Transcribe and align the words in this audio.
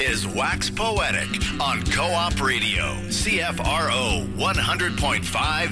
is 0.00 0.26
Wax 0.26 0.70
Poetic 0.70 1.28
on 1.60 1.84
Co 1.84 2.04
op 2.04 2.40
Radio, 2.40 2.94
CFRO 3.08 4.26
100.5 4.36 5.22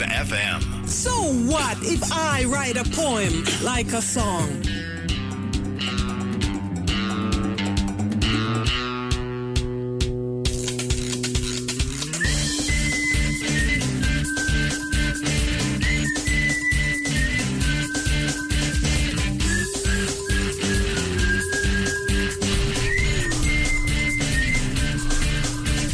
FM. 0.03 0.87
So 0.87 1.11
what 1.51 1.79
if 1.83 2.13
I 2.13 2.45
write 2.45 2.77
a 2.77 2.85
poem 2.91 3.45
like 3.63 3.93
a 3.93 4.03
song? 4.03 4.63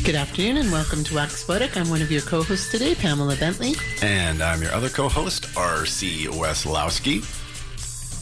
Good 0.05 0.17
afternoon 0.17 0.59
and 0.59 0.71
welcome 0.71 1.03
to 1.03 1.15
Wax 1.15 1.45
Poetic. 1.45 1.79
I'm 1.79 1.89
one 1.89 2.03
of 2.03 2.13
your 2.13 2.21
co-hosts 2.21 2.71
today, 2.71 2.95
Pamela 2.95 3.37
Bentley. 3.37 3.73
And 4.03 4.43
I'm 4.43 4.61
your 4.61 4.71
other 4.73 4.91
co 4.91 5.09
host, 5.09 5.47
R.C. 5.57 6.27
Weslowski. 6.27 7.25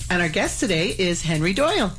And 0.09 0.23
our 0.23 0.29
guest 0.29 0.61
today 0.61 0.95
is 0.97 1.23
Henry 1.23 1.53
Doyle. 1.53 1.91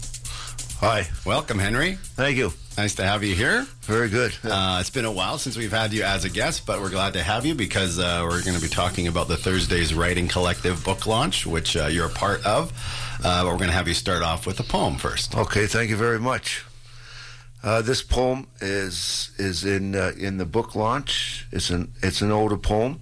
Hi. 0.80 1.05
Welcome, 1.25 1.59
Henry. 1.59 1.95
Thank 1.95 2.38
you. 2.38 2.53
Nice 2.77 2.95
to 2.95 3.03
have 3.03 3.25
you 3.25 3.35
here. 3.35 3.67
Very 3.81 4.07
good. 4.07 4.33
Uh, 4.41 4.77
it's 4.80 4.89
been 4.89 5.03
a 5.03 5.11
while 5.11 5.38
since 5.38 5.57
we've 5.57 5.73
had 5.73 5.91
you 5.91 6.03
as 6.03 6.23
a 6.23 6.29
guest, 6.29 6.66
but 6.66 6.79
we're 6.79 6.89
glad 6.89 7.11
to 7.13 7.22
have 7.22 7.45
you 7.45 7.53
because 7.53 8.00
uh, 8.00 8.22
we're 8.23 8.41
going 8.41 8.55
to 8.55 8.63
be 8.63 8.69
talking 8.69 9.09
about 9.09 9.27
the 9.27 9.35
Thursdays 9.35 9.94
Writing 9.94 10.29
Collective 10.29 10.81
book 10.85 11.07
launch, 11.07 11.45
which 11.45 11.75
uh, 11.75 11.88
you're 11.88 12.07
a 12.07 12.09
part 12.09 12.45
of. 12.45 12.72
Uh, 13.22 13.44
but 13.44 13.52
we're 13.52 13.57
going 13.57 13.69
to 13.69 13.75
have 13.75 13.89
you 13.89 13.94
start 13.94 14.23
off 14.23 14.47
with 14.47 14.61
a 14.61 14.63
poem 14.63 14.95
first. 14.95 15.35
Okay, 15.35 15.67
thank 15.67 15.89
you 15.89 15.97
very 15.97 16.22
much. 16.22 16.63
Uh, 17.64 17.81
this 17.81 18.02
poem 18.02 18.45
is 18.59 19.31
is 19.38 19.64
in 19.64 19.95
uh, 19.95 20.11
in 20.17 20.38
the 20.38 20.45
book 20.45 20.75
launch. 20.75 21.47
It's 21.50 21.69
an 21.69 21.94
it's 22.02 22.22
an 22.22 22.30
older 22.30 22.58
poem, 22.58 23.00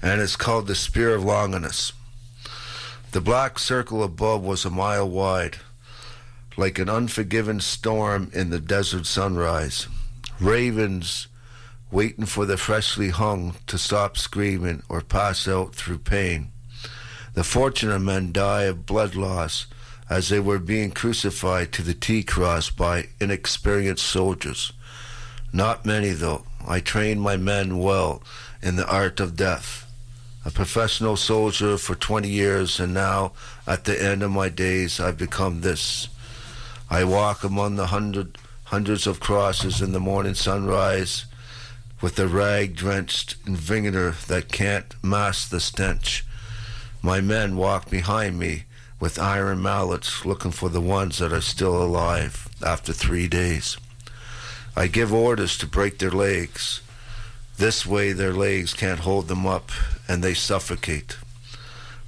and 0.00 0.20
it's 0.20 0.36
called 0.36 0.68
"The 0.68 0.76
Spear 0.76 1.16
of 1.16 1.24
Longinus." 1.24 1.92
The 3.10 3.20
black 3.20 3.58
circle 3.58 4.04
above 4.04 4.42
was 4.42 4.64
a 4.64 4.70
mile 4.70 5.08
wide, 5.08 5.56
like 6.56 6.78
an 6.78 6.88
unforgiven 6.88 7.58
storm 7.58 8.30
in 8.32 8.50
the 8.50 8.60
desert 8.60 9.06
sunrise. 9.06 9.88
Ravens 10.38 11.26
waiting 11.90 12.26
for 12.26 12.46
the 12.46 12.56
freshly 12.56 13.10
hung 13.10 13.54
to 13.66 13.78
stop 13.78 14.16
screaming 14.16 14.84
or 14.88 15.00
pass 15.00 15.48
out 15.48 15.74
through 15.74 15.98
pain. 15.98 16.52
The 17.34 17.44
fortunate 17.44 17.98
men 17.98 18.30
die 18.30 18.64
of 18.64 18.86
blood 18.86 19.16
loss 19.16 19.66
as 20.08 20.28
they 20.28 20.40
were 20.40 20.58
being 20.58 20.90
crucified 20.90 21.72
to 21.72 21.82
the 21.82 21.94
T 21.94 22.22
cross 22.22 22.70
by 22.70 23.08
inexperienced 23.20 24.04
soldiers. 24.04 24.72
Not 25.52 25.86
many, 25.86 26.10
though. 26.10 26.44
I 26.66 26.80
trained 26.80 27.22
my 27.22 27.36
men 27.36 27.78
well 27.78 28.22
in 28.62 28.76
the 28.76 28.88
art 28.88 29.20
of 29.20 29.36
death. 29.36 29.86
A 30.44 30.50
professional 30.50 31.16
soldier 31.16 31.78
for 31.78 31.94
20 31.94 32.28
years, 32.28 32.78
and 32.78 32.92
now, 32.92 33.32
at 33.66 33.84
the 33.84 34.02
end 34.02 34.22
of 34.22 34.30
my 34.30 34.48
days, 34.48 35.00
I've 35.00 35.16
become 35.16 35.60
this. 35.60 36.08
I 36.90 37.04
walk 37.04 37.44
among 37.44 37.76
the 37.76 37.86
hundred, 37.86 38.36
hundreds 38.64 39.06
of 39.06 39.20
crosses 39.20 39.80
in 39.80 39.92
the 39.92 40.00
morning 40.00 40.34
sunrise 40.34 41.24
with 42.00 42.18
a 42.18 42.28
rag 42.28 42.76
drenched 42.76 43.36
in 43.46 43.56
vinegar 43.56 44.14
that 44.26 44.52
can't 44.52 44.94
mask 45.02 45.48
the 45.48 45.60
stench. 45.60 46.24
My 47.00 47.22
men 47.22 47.56
walk 47.56 47.88
behind 47.88 48.38
me 48.38 48.64
with 49.04 49.18
iron 49.18 49.60
mallets 49.60 50.24
looking 50.24 50.50
for 50.50 50.70
the 50.70 50.80
ones 50.80 51.18
that 51.18 51.30
are 51.30 51.42
still 51.42 51.76
alive 51.82 52.48
after 52.64 52.90
three 52.90 53.28
days. 53.28 53.76
I 54.74 54.86
give 54.86 55.12
orders 55.12 55.58
to 55.58 55.66
break 55.66 55.98
their 55.98 56.10
legs. 56.10 56.80
This 57.58 57.84
way 57.84 58.12
their 58.12 58.32
legs 58.32 58.72
can't 58.72 59.00
hold 59.00 59.28
them 59.28 59.46
up 59.46 59.70
and 60.08 60.24
they 60.24 60.32
suffocate. 60.32 61.18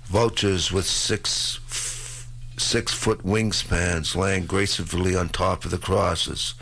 Vultures 0.06 0.72
with 0.72 0.86
six 0.86 1.60
six 2.56 2.94
foot 2.94 3.22
wingspans 3.26 4.16
land 4.16 4.48
gracefully 4.48 5.14
on 5.14 5.28
top 5.28 5.66
of 5.66 5.72
the 5.72 5.76
crosses. 5.76 6.54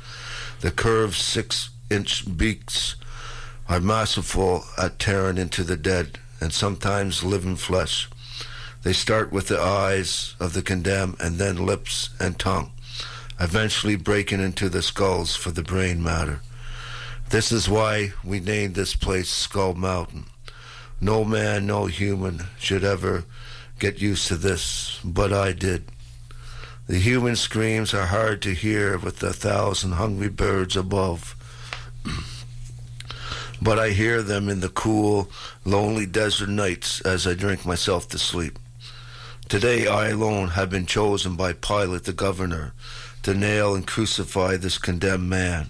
The 0.62 0.72
curved 0.72 1.14
six 1.14 1.70
inch 1.88 2.36
beaks 2.36 2.96
are 3.68 3.78
masterful 3.78 4.64
at 4.76 4.98
tearing 4.98 5.38
into 5.38 5.62
the 5.62 5.76
dead 5.76 6.18
and 6.40 6.52
sometimes 6.52 7.22
living 7.22 7.54
flesh. 7.54 8.08
They 8.84 8.92
start 8.92 9.32
with 9.32 9.48
the 9.48 9.58
eyes 9.58 10.34
of 10.38 10.52
the 10.52 10.60
condemned 10.60 11.16
and 11.18 11.38
then 11.38 11.64
lips 11.64 12.10
and 12.20 12.38
tongue, 12.38 12.70
eventually 13.40 13.96
breaking 13.96 14.40
into 14.40 14.68
the 14.68 14.82
skulls 14.82 15.34
for 15.34 15.50
the 15.50 15.62
brain 15.62 16.02
matter. 16.02 16.42
This 17.30 17.50
is 17.50 17.66
why 17.66 18.12
we 18.22 18.40
named 18.40 18.74
this 18.74 18.94
place 18.94 19.30
Skull 19.30 19.72
Mountain. 19.72 20.26
No 21.00 21.24
man, 21.24 21.66
no 21.66 21.86
human 21.86 22.42
should 22.58 22.84
ever 22.84 23.24
get 23.78 24.02
used 24.02 24.28
to 24.28 24.36
this, 24.36 25.00
but 25.02 25.32
I 25.32 25.52
did. 25.52 25.86
The 26.86 26.98
human 26.98 27.36
screams 27.36 27.94
are 27.94 28.06
hard 28.06 28.42
to 28.42 28.52
hear 28.52 28.98
with 28.98 29.20
the 29.20 29.32
thousand 29.32 29.92
hungry 29.92 30.28
birds 30.28 30.76
above. 30.76 31.34
but 33.62 33.78
I 33.78 33.90
hear 33.90 34.20
them 34.20 34.50
in 34.50 34.60
the 34.60 34.68
cool, 34.68 35.30
lonely 35.64 36.04
desert 36.04 36.50
nights 36.50 37.00
as 37.00 37.26
I 37.26 37.32
drink 37.32 37.64
myself 37.64 38.08
to 38.08 38.18
sleep. 38.18 38.58
Today 39.48 39.86
I 39.86 40.08
alone 40.08 40.48
have 40.48 40.70
been 40.70 40.86
chosen 40.86 41.36
by 41.36 41.52
Pilate 41.52 42.04
the 42.04 42.14
governor 42.14 42.72
to 43.22 43.34
nail 43.34 43.74
and 43.74 43.86
crucify 43.86 44.56
this 44.56 44.78
condemned 44.78 45.28
man. 45.28 45.68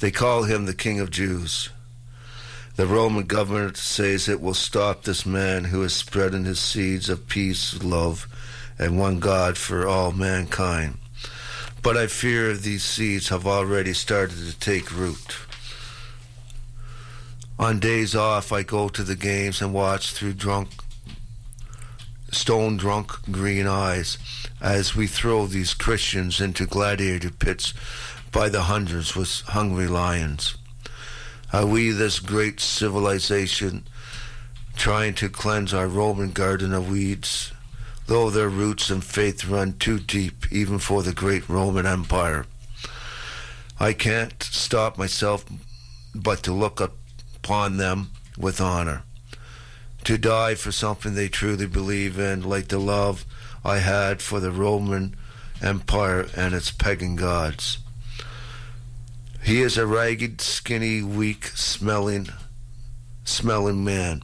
They 0.00 0.10
call 0.10 0.44
him 0.44 0.64
the 0.64 0.74
King 0.74 1.00
of 1.00 1.10
Jews. 1.10 1.68
The 2.76 2.86
Roman 2.86 3.24
government 3.24 3.76
says 3.76 4.26
it 4.26 4.40
will 4.40 4.54
stop 4.54 5.02
this 5.02 5.26
man 5.26 5.64
who 5.64 5.82
is 5.82 5.92
spreading 5.92 6.44
his 6.44 6.58
seeds 6.58 7.10
of 7.10 7.28
peace, 7.28 7.80
love, 7.82 8.26
and 8.78 8.98
one 8.98 9.20
God 9.20 9.58
for 9.58 9.86
all 9.86 10.10
mankind. 10.10 10.96
But 11.82 11.98
I 11.98 12.06
fear 12.06 12.54
these 12.54 12.84
seeds 12.84 13.28
have 13.28 13.46
already 13.46 13.92
started 13.92 14.38
to 14.38 14.58
take 14.58 14.90
root. 14.90 15.36
On 17.58 17.78
days 17.78 18.16
off, 18.16 18.50
I 18.50 18.62
go 18.62 18.88
to 18.88 19.04
the 19.04 19.14
games 19.14 19.60
and 19.60 19.74
watch 19.74 20.12
through 20.14 20.32
drunk 20.32 20.70
stone 22.34 22.76
drunk 22.76 23.12
green 23.30 23.66
eyes 23.66 24.18
as 24.60 24.94
we 24.94 25.06
throw 25.06 25.46
these 25.46 25.72
Christians 25.72 26.40
into 26.40 26.66
gladiator 26.66 27.30
pits 27.30 27.72
by 28.32 28.48
the 28.48 28.62
hundreds 28.62 29.14
with 29.14 29.42
hungry 29.46 29.86
lions. 29.86 30.56
Are 31.52 31.64
we, 31.64 31.90
this 31.90 32.18
great 32.18 32.60
civilization, 32.60 33.84
trying 34.76 35.14
to 35.14 35.28
cleanse 35.28 35.72
our 35.72 35.86
Roman 35.86 36.32
garden 36.32 36.74
of 36.74 36.90
weeds, 36.90 37.52
though 38.06 38.28
their 38.28 38.48
roots 38.48 38.90
and 38.90 39.04
faith 39.04 39.44
run 39.46 39.74
too 39.74 40.00
deep 40.00 40.52
even 40.52 40.78
for 40.78 41.02
the 41.02 41.14
great 41.14 41.48
Roman 41.48 41.86
Empire? 41.86 42.46
I 43.78 43.92
can't 43.92 44.42
stop 44.42 44.98
myself 44.98 45.44
but 46.14 46.42
to 46.42 46.52
look 46.52 46.80
upon 46.80 47.76
them 47.76 48.10
with 48.36 48.60
honor 48.60 49.04
to 50.04 50.18
die 50.18 50.54
for 50.54 50.72
something 50.72 51.14
they 51.14 51.28
truly 51.28 51.66
believe 51.66 52.18
in, 52.18 52.42
like 52.42 52.68
the 52.68 52.78
love 52.78 53.24
I 53.64 53.78
had 53.78 54.20
for 54.20 54.40
the 54.40 54.50
Roman 54.50 55.16
Empire 55.62 56.26
and 56.36 56.54
its 56.54 56.70
pagan 56.70 57.16
gods. 57.16 57.78
He 59.42 59.60
is 59.60 59.76
a 59.76 59.86
ragged, 59.86 60.40
skinny, 60.40 61.02
weak, 61.02 61.46
smelling, 61.48 62.28
smelling 63.24 63.84
man 63.84 64.22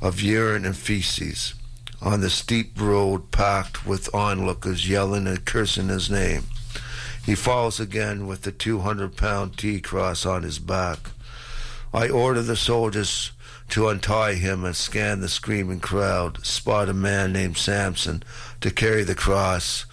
of 0.00 0.20
urine 0.20 0.64
and 0.64 0.76
feces 0.76 1.54
on 2.00 2.20
the 2.20 2.30
steep 2.30 2.78
road 2.80 3.30
packed 3.30 3.86
with 3.86 4.14
onlookers 4.14 4.88
yelling 4.88 5.26
and 5.26 5.44
cursing 5.44 5.88
his 5.88 6.10
name. 6.10 6.44
He 7.24 7.34
falls 7.34 7.80
again 7.80 8.26
with 8.26 8.42
the 8.42 8.52
200 8.52 9.16
pound 9.16 9.56
T 9.56 9.80
cross 9.80 10.24
on 10.24 10.42
his 10.42 10.58
back. 10.58 11.10
I 11.92 12.08
order 12.08 12.42
the 12.42 12.56
soldiers 12.56 13.32
to 13.70 13.88
untie 13.88 14.34
him 14.34 14.64
and 14.64 14.76
scan 14.76 15.20
the 15.20 15.28
screaming 15.28 15.80
crowd, 15.80 16.44
spot 16.46 16.88
a 16.88 16.94
man 16.94 17.32
named 17.32 17.56
Samson 17.56 18.22
to 18.60 18.70
carry 18.70 19.04
the 19.04 19.14
cross 19.14 19.84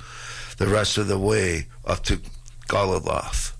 the 0.57 0.67
rest 0.67 0.97
of 0.97 1.07
the 1.07 1.17
way 1.17 1.67
up 1.85 2.03
to 2.03 2.19
Golgotha. 2.67 3.53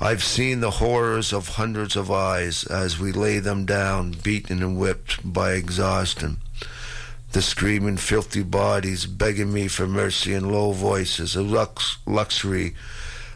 I've 0.00 0.22
seen 0.22 0.60
the 0.60 0.72
horrors 0.72 1.32
of 1.32 1.48
hundreds 1.48 1.96
of 1.96 2.10
eyes 2.10 2.62
as 2.64 3.00
we 3.00 3.10
lay 3.10 3.40
them 3.40 3.66
down, 3.66 4.12
beaten 4.12 4.62
and 4.62 4.78
whipped 4.78 5.32
by 5.32 5.52
exhaustion. 5.52 6.38
The 7.32 7.42
screaming, 7.42 7.96
filthy 7.96 8.44
bodies 8.44 9.06
begging 9.06 9.52
me 9.52 9.66
for 9.66 9.88
mercy 9.88 10.34
in 10.34 10.52
low 10.52 10.72
voices, 10.72 11.34
a 11.34 11.42
lux- 11.42 11.98
luxury 12.06 12.74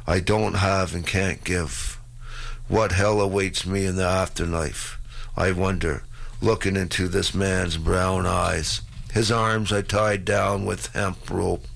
I 0.07 0.21
don't 0.21 0.55
have 0.55 0.95
and 0.95 1.07
can't 1.07 1.43
give. 1.43 1.92
What 2.73 2.93
hell 2.93 3.21
awaits 3.21 3.67
me 3.67 3.85
in 3.85 3.97
the 3.97 4.07
afterlife? 4.07 4.99
I 5.37 5.53
wonder, 5.53 6.05
looking 6.41 6.75
into 6.75 7.07
this 7.07 7.35
man's 7.35 7.77
brown 7.77 8.25
eyes. 8.25 8.81
His 9.13 9.31
arms 9.31 9.71
I 9.75 9.83
tied 9.83 10.25
down 10.25 10.65
with 10.65 10.91
hemp 10.95 11.29
rope. 11.29 11.67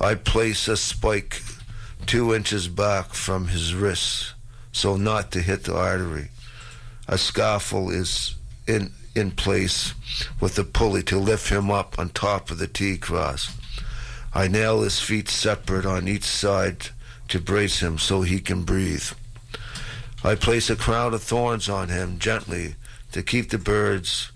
I 0.00 0.16
place 0.16 0.66
a 0.66 0.76
spike 0.76 1.44
two 2.06 2.34
inches 2.34 2.66
back 2.66 3.14
from 3.14 3.46
his 3.46 3.72
wrist 3.72 4.34
so 4.72 4.96
not 4.96 5.30
to 5.30 5.42
hit 5.42 5.62
the 5.62 5.76
artery. 5.76 6.30
A 7.06 7.16
scaffold 7.16 7.92
is 7.92 8.34
in 8.66 8.90
in 9.14 9.30
place 9.30 9.94
with 10.40 10.58
a 10.58 10.64
pulley 10.64 11.04
to 11.04 11.20
lift 11.20 11.50
him 11.50 11.70
up 11.70 11.96
on 12.00 12.08
top 12.08 12.50
of 12.50 12.58
the 12.58 12.66
T 12.66 12.96
cross. 12.96 13.56
I 14.34 14.48
nail 14.48 14.82
his 14.82 14.98
feet 14.98 15.28
separate 15.28 15.86
on 15.86 16.08
each 16.08 16.24
side 16.24 16.88
to 17.28 17.38
brace 17.38 17.78
him 17.78 17.96
so 17.96 18.22
he 18.22 18.40
can 18.40 18.64
breathe. 18.64 19.12
I 20.24 20.34
place 20.34 20.68
a 20.68 20.76
crown 20.76 21.14
of 21.14 21.22
thorns 21.22 21.68
on 21.68 21.88
him 21.88 22.18
gently 22.18 22.74
to 23.12 23.22
keep 23.22 23.50
the 23.50 23.58
birds 23.58 24.32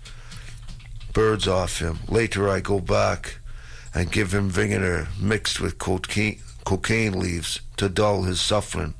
birds 1.11 1.47
off 1.47 1.79
him. 1.79 1.99
Later 2.07 2.49
I 2.49 2.59
go 2.59 2.79
back 2.79 3.39
and 3.93 4.11
give 4.11 4.33
him 4.33 4.49
vinegar 4.49 5.07
mixed 5.19 5.59
with 5.59 5.77
cocaine, 5.77 6.39
cocaine 6.65 7.19
leaves 7.19 7.59
to 7.77 7.89
dull 7.89 8.23
his 8.23 8.41
suffering. 8.41 8.93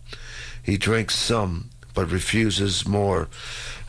He 0.61 0.77
drinks 0.77 1.15
some, 1.15 1.69
but 1.93 2.11
refuses 2.11 2.87
more 2.87 3.27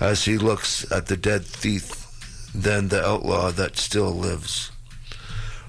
as 0.00 0.24
he 0.24 0.38
looks 0.38 0.90
at 0.90 1.06
the 1.06 1.16
dead 1.16 1.44
thief 1.44 1.90
than 2.54 2.88
the 2.88 3.04
outlaw 3.04 3.50
that 3.50 3.76
still 3.76 4.12
lives. 4.12 4.70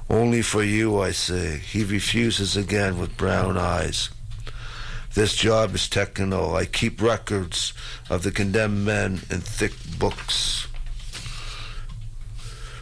Only 0.09 0.41
for 0.41 0.63
you, 0.63 0.99
I 0.99 1.11
say. 1.11 1.57
He 1.57 1.83
refuses 1.83 2.55
again 2.55 2.99
with 2.99 3.17
brown 3.17 3.57
eyes. 3.57 4.09
This 5.15 5.33
job 5.33 5.73
is 5.75 5.87
technical. 5.87 6.57
I 6.57 6.65
keep 6.65 7.01
records 7.01 7.71
of 8.09 8.23
the 8.23 8.31
condemned 8.31 8.83
men 8.83 9.21
in 9.29 9.39
thick 9.39 9.71
books. 9.97 10.67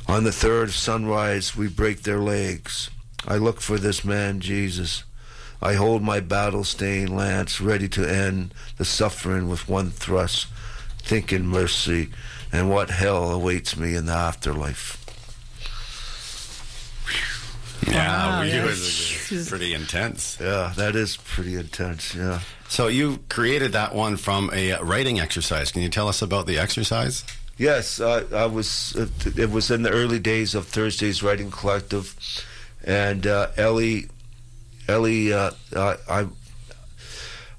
On 0.07 0.24
the 0.24 0.31
third 0.31 0.71
sunrise, 0.71 1.56
we 1.56 1.68
break 1.68 2.01
their 2.01 2.18
legs. 2.18 2.89
I 3.27 3.38
look 3.38 3.62
for 3.62 3.77
this 3.77 4.03
man, 4.03 4.39
Jesus. 4.39 5.03
I 5.62 5.75
hold 5.75 6.01
my 6.01 6.19
battle 6.21 6.63
stained 6.63 7.15
lance 7.15 7.62
ready 7.62 7.88
to 7.89 8.12
end 8.12 8.56
the 8.80 8.85
suffering 8.85 9.47
with 9.47 9.69
one 9.69 9.91
thrust, 9.91 10.47
thinking 11.03 11.45
mercy 11.45 12.09
and 12.51 12.68
what 12.68 12.89
hell 12.89 13.31
awaits 13.31 13.77
me 13.77 13.94
in 13.94 14.07
the 14.07 14.13
afterlife. 14.13 15.02
Yeah, 17.88 18.38
Wow, 18.38 18.41
we 18.41 18.50
yeah. 18.51 18.65
was 18.65 19.47
pretty 19.50 19.74
intense. 19.74 20.38
Yeah, 20.39 20.74
that 20.77 20.95
is 20.95 21.18
pretty 21.18 21.56
intense. 21.56 22.13
Yeah. 22.15 22.39
So 22.69 22.88
you 22.88 23.19
created 23.30 23.74
that 23.74 23.94
one 23.95 24.18
from 24.18 24.50
a 24.53 24.75
writing 24.81 25.19
exercise. 25.19 25.71
Can 25.71 25.81
you 25.81 25.89
tell 25.89 26.07
us 26.07 26.21
about 26.21 26.45
the 26.47 26.57
exercise? 26.59 27.24
Yes, 27.57 28.00
uh, 28.00 28.25
I 28.33 28.45
was. 28.47 28.95
Uh, 28.95 29.07
it 29.38 29.51
was 29.51 29.69
in 29.69 29.83
the 29.83 29.91
early 29.91 30.19
days 30.19 30.56
of 30.56 30.65
Thursday's 30.68 31.21
Writing 31.21 31.51
Collective, 31.51 32.15
and 32.83 33.27
uh, 33.27 33.50
Elee, 33.57 34.09
Elee, 34.88 35.31
uh, 35.31 35.51
uh, 35.75 35.97
I, 36.09 36.25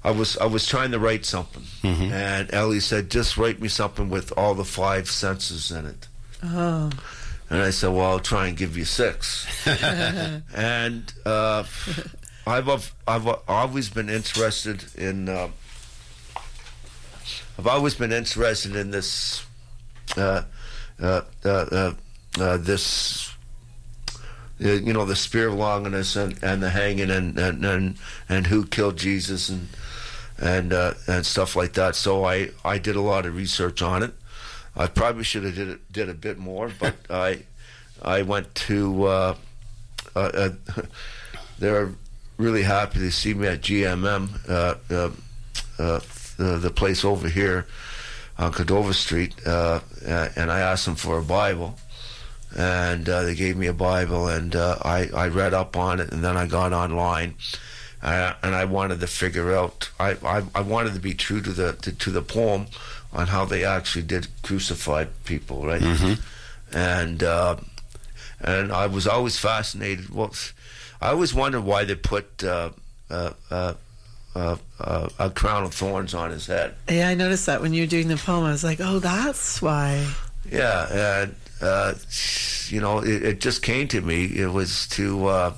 I 0.03 0.11
was 0.11 0.37
I 0.37 0.45
was 0.47 0.67
trying 0.67 0.91
to 0.91 0.99
write 0.99 1.25
something, 1.25 1.63
and 1.83 2.49
Elee 2.53 2.81
said, 2.81 3.09
"Just 3.09 3.37
write 3.37 3.61
me 3.61 3.69
something 3.69 4.09
with 4.09 4.33
all 4.37 4.53
the 4.53 4.65
five 4.65 5.09
senses 5.09 5.71
in 5.71 5.85
it." 5.85 6.07
Oh. 6.43 6.89
And 7.49 7.61
I 7.61 7.69
said, 7.69 7.89
"Well, 7.93 8.05
I'll 8.05 8.19
try 8.19 8.47
and 8.47 8.57
give 8.57 8.75
you 8.75 8.85
six. 8.85 9.45
and 10.55 11.13
uh, 11.25 11.63
I've 12.47 12.93
I've 13.07 13.27
always 13.47 13.89
been 13.89 14.09
interested 14.09 14.85
in. 14.95 15.29
Uh, 15.29 15.49
I've 17.57 17.67
always 17.67 17.95
been 17.95 18.11
interested 18.11 18.75
in 18.75 18.91
this. 18.91 19.45
Uh, 20.17 20.43
uh, 21.01 21.21
uh, 21.43 21.49
uh, 21.49 21.93
uh, 22.39 22.57
this. 22.57 23.31
You 24.57 24.93
know 24.93 25.03
the 25.03 25.17
spear 25.17 25.49
of 25.49 25.55
Longinus 25.55 26.15
and, 26.15 26.41
and 26.41 26.63
the 26.63 26.69
hanging 26.69 27.11
and, 27.11 27.37
and 27.37 27.65
and 27.65 27.97
and 28.29 28.47
who 28.47 28.65
killed 28.65 28.97
Jesus 28.97 29.49
and 29.49 29.67
and 30.37 30.71
uh, 30.71 30.93
and 31.07 31.25
stuff 31.25 31.55
like 31.55 31.73
that. 31.73 31.95
So 31.95 32.23
I 32.23 32.51
I 32.63 32.77
did 32.77 32.95
a 32.95 33.01
lot 33.01 33.25
of 33.25 33.35
research 33.35 33.81
on 33.81 34.01
it. 34.03 34.13
I 34.75 34.87
probably 34.87 35.23
should 35.23 35.43
have 35.43 35.55
did 35.55 35.69
it, 35.69 35.91
did 35.91 36.09
a 36.09 36.13
bit 36.13 36.37
more, 36.37 36.71
but 36.79 36.95
I 37.09 37.43
I 38.01 38.21
went 38.21 38.53
to. 38.55 39.05
Uh, 39.05 39.35
uh, 40.15 40.19
uh, 40.19 40.49
they're 41.59 41.91
really 42.37 42.63
happy 42.63 42.99
to 42.99 43.11
see 43.11 43.33
me 43.33 43.47
at 43.47 43.61
GMM, 43.61 44.49
uh, 44.49 44.75
uh, 44.93 45.11
uh, 45.79 45.99
the, 46.37 46.57
the 46.57 46.69
place 46.69 47.05
over 47.05 47.29
here 47.29 47.65
on 48.37 48.51
Cordova 48.51 48.93
Street, 48.93 49.33
uh, 49.45 49.79
uh, 50.05 50.29
and 50.35 50.51
I 50.51 50.59
asked 50.59 50.85
them 50.85 50.95
for 50.95 51.17
a 51.17 51.23
Bible, 51.23 51.75
and 52.57 53.07
uh, 53.07 53.23
they 53.23 53.35
gave 53.35 53.55
me 53.55 53.67
a 53.67 53.73
Bible, 53.73 54.27
and 54.27 54.55
uh, 54.55 54.77
I 54.83 55.09
I 55.15 55.27
read 55.29 55.53
up 55.53 55.77
on 55.77 55.99
it, 55.99 56.11
and 56.11 56.23
then 56.23 56.35
I 56.37 56.45
got 56.45 56.73
online. 56.73 57.35
Uh, 58.03 58.35
and 58.43 58.53
I 58.53 58.65
wanted 58.65 58.99
to 58.99 59.07
figure 59.07 59.55
out. 59.55 59.89
I, 59.99 60.11
I, 60.23 60.43
I 60.53 60.61
wanted 60.61 60.93
to 60.93 60.99
be 60.99 61.15
true 61.15 61.41
to 61.41 61.51
the 61.51 61.73
to, 61.73 61.91
to 61.91 62.11
the 62.11 62.21
poem 62.21 62.67
on 63.15 63.27
how 63.27 63.45
they 63.45 63.63
actually 63.63 64.03
did 64.03 64.27
crucify 64.43 65.05
people, 65.23 65.65
right? 65.65 65.81
And 66.73 67.23
uh, 67.23 67.55
and 68.41 68.71
I 68.71 68.87
was 68.87 69.07
always 69.07 69.37
fascinated. 69.37 70.09
Well, 70.09 70.33
I 71.01 71.09
always 71.09 71.33
wondered 71.33 71.61
why 71.61 71.85
they 71.85 71.95
put 71.95 72.43
uh, 72.43 72.71
uh, 73.09 73.31
uh, 73.49 73.73
uh, 74.35 74.55
uh, 74.79 75.09
a 75.17 75.29
crown 75.29 75.63
of 75.63 75.73
thorns 75.73 76.13
on 76.13 76.31
his 76.31 76.47
head. 76.47 76.75
Yeah, 76.89 77.07
I 77.09 77.15
noticed 77.15 77.45
that 77.45 77.61
when 77.61 77.73
you 77.73 77.83
were 77.83 77.87
doing 77.87 78.09
the 78.09 78.17
poem. 78.17 78.43
I 78.43 78.51
was 78.51 78.63
like, 78.63 78.79
oh, 78.81 78.99
that's 78.99 79.61
why. 79.61 80.05
Yeah, 80.51 81.21
and 81.23 81.35
uh, 81.61 81.93
you 82.67 82.81
know, 82.81 82.99
it, 82.99 83.23
it 83.23 83.39
just 83.41 83.61
came 83.63 83.87
to 83.89 84.01
me. 84.01 84.25
It 84.25 84.51
was 84.51 84.87
to 84.89 85.27
uh, 85.27 85.53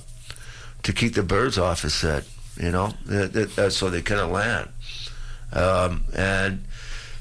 to 0.84 0.92
keep 0.92 1.14
the 1.14 1.22
birds 1.24 1.58
off 1.58 1.82
his 1.82 2.00
head. 2.00 2.24
You 2.60 2.70
know, 2.70 2.92
that, 3.06 3.32
that, 3.32 3.56
that- 3.56 3.72
so 3.72 3.90
they 3.90 4.02
couldn't 4.02 4.30
land. 4.32 4.68
Um, 5.52 6.04
and 6.14 6.64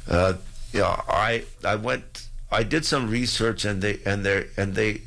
uh, 0.09 0.33
you 0.73 0.79
know, 0.81 1.01
I 1.07 1.43
I 1.63 1.75
went. 1.75 2.27
I 2.51 2.63
did 2.63 2.85
some 2.85 3.09
research, 3.09 3.65
and 3.65 3.81
they 3.81 3.99
and 4.05 4.25
they 4.25 4.45
and 4.57 4.75
they 4.75 5.01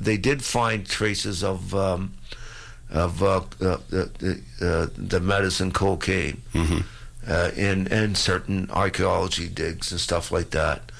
they 0.00 0.16
did 0.16 0.42
find 0.44 0.86
traces 0.86 1.42
of. 1.44 1.74
Um, 1.74 2.14
of 2.94 3.22
uh, 3.22 3.36
uh, 3.62 3.78
the, 3.88 4.38
uh, 4.60 4.86
the 4.98 5.18
medicine 5.18 5.72
cocaine 5.72 6.42
uh, 7.26 7.50
in 7.56 7.86
in 7.86 8.14
certain 8.14 8.68
archaeology 8.70 9.48
digs 9.48 9.90
and 9.92 9.98
stuff 9.98 10.30
like 10.30 10.50
that, 10.50 10.92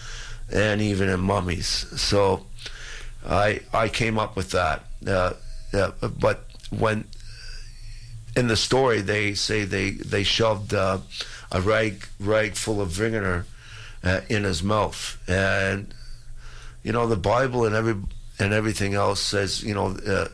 and 0.50 0.80
even 0.80 1.11
in 1.11 1.21
mummies. 1.21 1.66
So 2.00 2.47
I 3.26 3.61
I 3.75 3.88
came 3.90 4.18
up 4.18 4.37
with 4.37 4.52
that. 4.52 4.85
Uh, 5.06 5.35
uh, 5.75 5.90
but 6.18 6.47
when 6.71 7.04
in 8.37 8.49
the 8.49 8.56
story 8.56 9.02
they 9.02 9.35
say 9.35 9.66
they 9.66 9.90
they 9.90 10.23
shoved 10.25 10.73
uh, 10.73 10.97
a 11.52 11.61
rag 11.61 12.06
rag 12.18 12.54
full 12.54 12.80
of 12.80 12.88
vinegar 12.88 13.47
uh, 14.02 14.23
in 14.28 14.42
his 14.44 14.62
mouth, 14.62 15.23
and 15.28 15.94
you 16.82 16.92
know 16.92 17.06
the 17.06 17.16
Bible 17.16 17.64
and 17.64 17.75
every 17.75 17.94
and 18.38 18.52
everything 18.52 18.94
else 18.94 19.21
says 19.21 19.62
you 19.62 19.75
know. 19.75 19.97
Uh, 20.06 20.28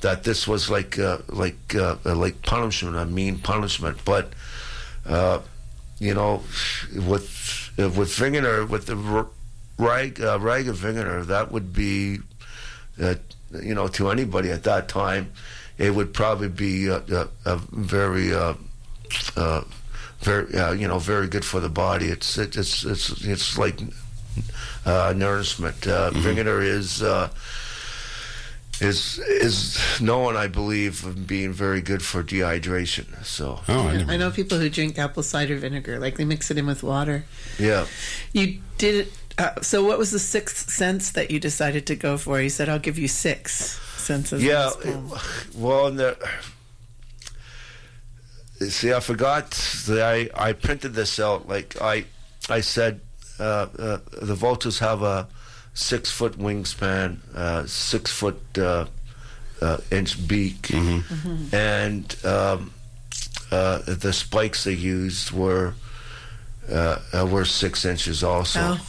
that 0.00 0.22
this 0.22 0.46
was 0.46 0.68
like 0.68 0.98
uh, 0.98 1.16
like 1.30 1.74
uh, 1.74 1.96
uh, 2.04 2.14
like 2.14 2.42
punishment, 2.42 2.94
a 2.94 3.06
mean 3.06 3.38
punishment. 3.38 3.96
But 4.04 4.34
uh, 5.06 5.40
you 5.98 6.12
know, 6.12 6.42
with 6.94 7.70
with 7.78 8.14
vinegar, 8.14 8.66
with 8.66 8.84
the 8.84 9.26
rag 9.78 10.20
rag 10.20 10.68
of 10.68 10.76
vinegar, 10.76 11.24
that 11.24 11.50
would 11.52 11.72
be, 11.72 12.18
you 12.98 13.74
know, 13.74 13.88
to 13.88 14.10
anybody 14.10 14.50
at 14.50 14.64
that 14.64 14.88
time, 14.88 15.32
it 15.78 15.94
would 15.94 16.12
probably 16.12 16.48
be 16.48 16.88
a, 16.88 16.98
a, 16.98 17.28
a 17.46 17.56
very. 17.72 18.30
Very, 20.20 20.54
uh, 20.54 20.72
you 20.72 20.88
know, 20.88 20.98
very 20.98 21.28
good 21.28 21.44
for 21.44 21.60
the 21.60 21.68
body. 21.68 22.06
It's 22.06 22.38
it's 22.38 22.84
it's 22.84 23.24
it's 23.24 23.58
like 23.58 23.78
uh, 24.86 25.12
nourishment. 25.16 25.86
Uh, 25.86 26.10
Vinegar 26.10 26.62
is 26.62 27.02
uh, 27.02 27.28
is 28.80 29.18
is 29.18 29.78
known, 30.00 30.36
I 30.36 30.46
believe, 30.48 31.04
of 31.06 31.26
being 31.26 31.52
very 31.52 31.80
good 31.80 32.02
for 32.02 32.22
dehydration. 32.22 33.24
So 33.24 33.60
Oh, 33.68 33.88
I 33.88 34.14
I 34.14 34.16
know 34.16 34.30
people 34.30 34.58
who 34.58 34.68
drink 34.68 34.98
apple 34.98 35.22
cider 35.22 35.56
vinegar, 35.56 35.98
like 35.98 36.16
they 36.16 36.24
mix 36.24 36.50
it 36.50 36.58
in 36.58 36.66
with 36.66 36.82
water. 36.82 37.24
yeah, 37.58 37.86
You 38.32 38.60
did 38.78 38.94
it. 39.06 39.12
Uh, 39.36 39.60
so, 39.62 39.82
what 39.84 39.98
was 39.98 40.12
the 40.12 40.18
sixth 40.20 40.70
sense 40.70 41.10
that 41.10 41.30
you 41.32 41.40
decided 41.40 41.86
to 41.86 41.96
go 41.96 42.16
for? 42.16 42.40
You 42.40 42.48
said, 42.48 42.68
"I'll 42.68 42.78
give 42.78 42.98
you 42.98 43.08
six 43.08 43.80
senses." 43.96 44.44
yeah. 44.44 44.70
Well, 45.56 45.88
in 45.88 45.96
the, 45.96 46.16
see, 48.70 48.92
I 48.92 49.00
forgot 49.00 49.50
that 49.86 50.02
I, 50.02 50.48
I 50.48 50.52
printed 50.52 50.94
this 50.94 51.18
out. 51.18 51.48
Like 51.48 51.80
I, 51.80 52.04
I 52.48 52.60
said, 52.60 53.00
uh, 53.38 53.66
uh, 53.78 53.98
the 54.22 54.34
vultures 54.34 54.78
have 54.78 55.02
a 55.02 55.28
six 55.74 56.10
foot 56.10 56.38
wingspan, 56.38 57.18
uh, 57.34 57.66
six 57.66 58.12
foot 58.12 58.40
uh, 58.58 58.86
uh, 59.60 59.78
inch 59.90 60.26
beak, 60.28 60.72
and 61.52 62.16
um, 62.24 62.72
uh, 63.50 63.78
the 63.86 64.12
spikes 64.12 64.64
they 64.64 64.72
used 64.72 65.32
were 65.32 65.74
uh, 66.70 66.98
uh, 67.12 67.26
were 67.30 67.44
six 67.44 67.84
inches 67.84 68.22
also. 68.22 68.60
Oh. 68.62 68.86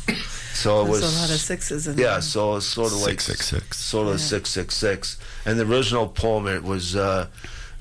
So 0.53 0.85
it 0.85 0.89
was 0.89 1.01
a 1.01 1.19
lot 1.21 1.29
of 1.29 1.39
sixes 1.39 1.87
in 1.87 1.97
yeah, 1.97 2.13
there. 2.13 2.21
so 2.21 2.55
it's 2.55 2.65
sort 2.65 2.93
of 2.93 2.99
like 2.99 3.19
666. 3.19 3.77
sort 3.77 4.07
of 4.07 4.21
six 4.21 4.49
six 4.49 4.73
six. 4.73 5.17
And 5.45 5.59
the 5.59 5.65
original 5.65 6.07
poem, 6.07 6.47
it 6.47 6.63
was 6.63 6.95
uh, 6.95 7.27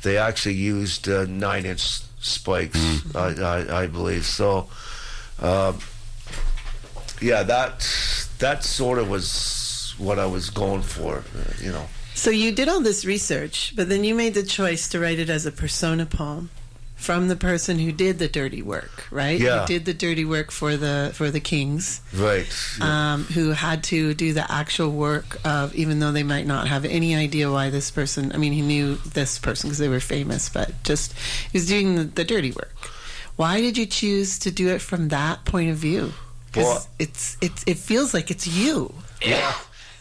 they 0.05 0.17
actually 0.17 0.55
used 0.55 1.09
uh, 1.09 1.25
nine 1.25 1.67
inch 1.67 2.01
spikes, 2.21 2.79
I, 3.15 3.35
I, 3.35 3.83
I 3.83 3.87
believe. 3.87 4.25
So, 4.25 4.69
uh, 5.41 5.73
yeah, 7.21 7.43
that 7.43 7.81
that 8.39 8.63
sort 8.63 8.99
of 8.99 9.11
was 9.11 9.95
what 9.99 10.19
I 10.19 10.27
was 10.27 10.51
going 10.51 10.83
for, 10.83 11.19
uh, 11.19 11.53
you 11.61 11.73
know. 11.73 11.87
So 12.15 12.31
you 12.31 12.53
did 12.53 12.69
all 12.69 12.81
this 12.81 13.05
research, 13.05 13.73
but 13.75 13.89
then 13.89 14.05
you 14.05 14.15
made 14.15 14.35
the 14.35 14.45
choice 14.45 14.89
to 14.91 15.01
write 15.01 15.19
it 15.19 15.29
as 15.29 15.47
a 15.47 15.53
persona 15.53 16.07
poem 16.07 16.51
from 16.95 17.29
the 17.29 17.37
person 17.37 17.79
who 17.79 17.93
did 17.93 18.19
the 18.19 18.29
dirty 18.29 18.63
work, 18.63 19.07
right? 19.11 19.39
Yeah. 19.39 19.61
Who 19.63 19.67
did 19.67 19.85
the 19.85 19.95
dirty 19.95 20.25
work 20.25 20.51
for 20.51 20.77
the 20.77 21.11
for 21.15 21.31
the 21.31 21.41
kings. 21.41 22.01
Right. 22.15 22.47
Um, 22.81 23.25
who 23.25 23.51
had 23.51 23.85
to 23.85 24.15
do 24.15 24.33
the 24.33 24.51
actual 24.51 24.91
work 24.91 25.39
of, 25.45 25.75
even 25.75 26.01
though 26.01 26.13
they 26.13 26.23
might 26.23 26.47
not 26.47 26.69
have 26.69 26.85
any 26.85 27.15
idea 27.15 27.51
why 27.51 27.71
this 27.71 27.91
person. 27.91 28.33
I 28.33 28.39
mean, 28.39 28.53
he 28.53 28.63
knew 28.63 28.95
this 28.97 29.39
person 29.39 29.69
because 29.69 29.79
they 29.79 29.89
were 29.89 30.01
famous, 30.01 30.49
but 30.49 30.71
just 30.85 31.13
he 31.53 31.59
was 31.59 31.67
doing 31.67 31.97
the, 31.97 32.05
the 32.05 32.25
dirty 32.25 32.53
work. 32.53 32.75
Why 33.37 33.61
did 33.61 33.77
you 33.77 33.87
choose 33.87 34.39
to 34.41 34.51
do 34.51 34.69
it 34.69 34.81
from 34.81 35.09
that 35.09 35.45
point 35.45 35.71
of 35.71 35.77
view? 35.77 36.13
Because 36.47 36.65
Well- 36.65 36.87
it's 36.99 37.37
it's 37.41 37.65
it 37.67 37.79
feels 37.79 38.15
like 38.15 38.31
it's 38.31 38.47
you. 38.47 38.95
Yeah, 39.21 39.55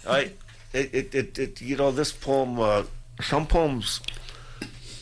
I, 0.08 0.32
it, 0.74 0.94
it, 0.94 1.16
it, 1.16 1.40
it 1.40 1.62
you 1.62 1.76
know, 1.76 1.92
this 1.92 2.12
poem, 2.12 2.60
uh, 2.60 2.84
some 3.22 3.48
poems 3.48 4.02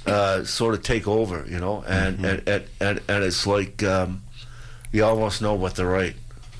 uh, 0.06 0.44
sort 0.44 0.74
of 0.74 0.84
take 0.84 1.08
over, 1.08 1.46
you 1.50 1.60
know, 1.60 1.84
and 1.88 2.26
and, 2.26 2.48
and, 2.48 2.64
and 2.80 3.02
and 3.08 3.24
it's 3.24 3.46
like 3.46 3.84
um, 3.84 4.24
you 4.92 5.04
almost 5.04 5.42
know 5.42 5.54
what 5.54 5.76
to 5.76 5.86
write, 5.86 6.16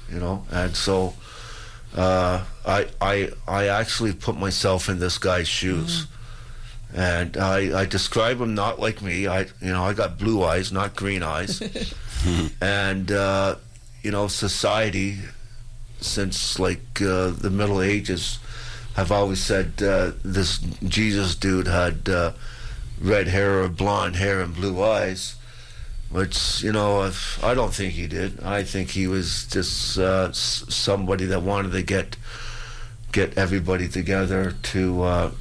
you 0.10 0.20
know, 0.20 0.46
and 0.52 0.76
so 0.76 1.14
uh, 1.96 2.44
I 2.66 2.88
I 3.02 3.30
I 3.48 3.68
actually 3.68 4.14
put 4.14 4.38
myself 4.38 4.90
in 4.90 5.00
this 5.00 5.18
guy's 5.18 5.48
shoes. 5.48 6.08
And 6.94 7.38
I, 7.38 7.84
I 7.84 7.86
describe 7.86 8.42
him 8.42 8.54
not 8.54 8.78
like 8.78 9.02
me. 9.02 9.26
I, 9.26 9.44
you 9.62 9.72
know, 9.72 9.86
I 9.86 9.94
got 9.94 10.20
blue 10.20 10.44
eyes, 10.44 10.74
not 10.74 10.94
green 10.94 11.24
eyes. 11.24 11.62
and 12.62 13.12
uh, 13.12 13.56
you 14.04 14.12
know, 14.12 14.28
society 14.28 15.18
since 16.00 16.60
like 16.60 17.02
uh, 17.02 17.30
the 17.30 17.50
Middle 17.50 17.82
Ages 17.82 18.40
have 18.96 19.12
always 19.12 19.42
said 19.42 19.82
uh, 19.82 20.12
this 20.24 20.58
Jesus 20.84 21.36
dude 21.36 21.68
had 21.68 22.10
uh, 22.10 22.34
red 23.02 23.28
hair 23.28 23.62
or 23.64 23.68
blonde 23.70 24.16
hair 24.16 24.42
and 24.42 24.54
blue 24.54 24.82
eyes, 24.82 25.36
which 26.10 26.62
you 26.64 26.72
know 26.72 27.04
if, 27.04 27.44
I 27.44 27.54
don't 27.54 27.74
think 27.74 27.94
he 27.94 28.08
did. 28.08 28.42
I 28.44 28.64
think 28.64 28.92
he 28.92 29.08
was 29.08 29.46
just 29.48 29.98
uh, 29.98 30.32
somebody 30.32 31.26
that 31.26 31.42
wanted 31.42 31.72
to 31.72 31.82
get 31.82 32.16
get 33.12 33.38
everybody 33.38 33.88
together 33.88 34.52
to. 34.52 35.04
Uh, 35.04 35.32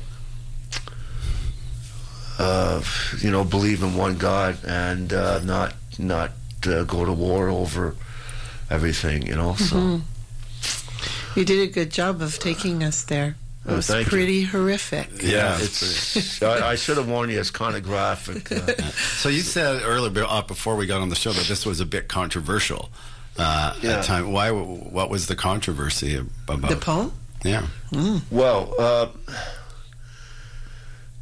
uh, 2.39 2.83
you 3.19 3.31
know, 3.31 3.45
believe 3.45 3.83
in 3.83 3.95
one 3.95 4.17
God 4.17 4.57
and 4.67 5.13
uh, 5.13 5.41
not 5.41 5.75
not 5.99 6.31
uh, 6.67 6.85
go 6.85 7.05
to 7.05 7.13
war 7.13 7.51
over 7.51 7.95
everything. 8.71 9.27
You 9.27 9.35
know, 9.35 9.55
so. 9.57 10.01
You 11.37 11.45
did 11.45 11.61
a 11.61 11.71
good 11.71 11.91
job 11.91 12.23
of 12.23 12.39
taking 12.39 12.83
us 12.83 13.05
there. 13.05 13.37
It 13.71 13.73
Oh, 13.73 13.77
was 13.77 13.87
thank 13.87 14.07
you. 14.07 14.11
pretty 14.11 14.43
horrific. 14.43 15.23
Yeah. 15.23 15.57
it's. 15.61 16.43
I, 16.43 16.71
I 16.73 16.75
should 16.75 16.97
have 16.97 17.09
warned 17.09 17.31
you. 17.31 17.39
It's 17.39 17.51
kind 17.53 17.77
of 17.77 17.83
graphic. 17.85 18.51
Uh, 18.51 18.67
So 19.21 19.29
you 19.29 19.41
said 19.43 19.83
earlier 19.85 20.25
uh, 20.27 20.43
before 20.43 20.75
we 20.77 20.87
got 20.87 21.01
on 21.01 21.09
the 21.09 21.15
show 21.15 21.33
that 21.33 21.47
this 21.47 21.65
was 21.65 21.79
a 21.81 21.87
bit 21.87 22.09
controversial 22.09 22.91
uh, 23.39 23.75
Yeah. 23.81 23.99
at 23.99 24.05
time. 24.05 24.33
Why? 24.33 24.51
What 24.51 25.09
was 25.09 25.27
the 25.29 25.37
controversy 25.37 26.17
about? 26.49 26.69
The 26.69 26.77
poem? 26.77 27.13
Yeah, 27.45 27.67
well, 28.31 28.75
uh, 28.79 29.07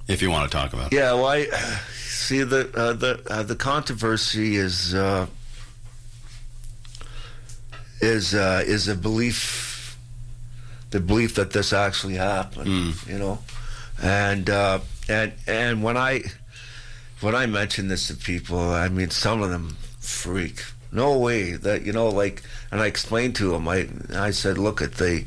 if 0.08 0.20
you 0.22 0.30
want 0.30 0.50
to 0.50 0.56
talk 0.56 0.72
about. 0.72 0.92
it. 0.92 0.96
yeah. 0.96 1.12
Well, 1.12 1.26
I 1.26 1.44
see 1.94 2.42
the 2.44 2.70
uh, 2.74 2.92
the 2.94 3.22
uh, 3.30 3.42
the 3.44 3.54
controversy 3.56 4.56
is 4.56 4.94
uh, 4.94 5.26
is 8.00 8.34
uh, 8.34 8.62
is 8.66 8.88
a 8.88 8.94
belief, 8.94 9.67
the 10.90 11.00
belief 11.00 11.34
that 11.34 11.50
this 11.52 11.72
actually 11.72 12.14
happened. 12.16 12.94
You 13.06 13.18
know, 13.18 13.38
and 14.02 14.48
uh, 14.48 14.80
and 15.08 15.32
and 15.46 15.82
when 15.82 15.96
I 15.96 16.22
when 17.20 17.34
I 17.34 17.46
mention 17.46 17.88
this 17.88 18.08
to 18.08 18.14
people, 18.14 18.58
I 18.58 18.88
mean 18.88 19.10
some 19.10 19.42
of 19.42 19.50
them 19.50 19.76
freak. 20.00 20.62
No 20.90 21.18
way 21.18 21.52
that 21.52 21.82
you 21.84 21.92
know, 21.92 22.08
like, 22.08 22.42
and 22.70 22.80
I 22.80 22.86
explained 22.86 23.36
to 23.36 23.50
them. 23.50 23.68
I 23.68 23.88
I 24.14 24.30
said, 24.30 24.56
look 24.56 24.80
at 24.80 24.94
the 24.94 25.24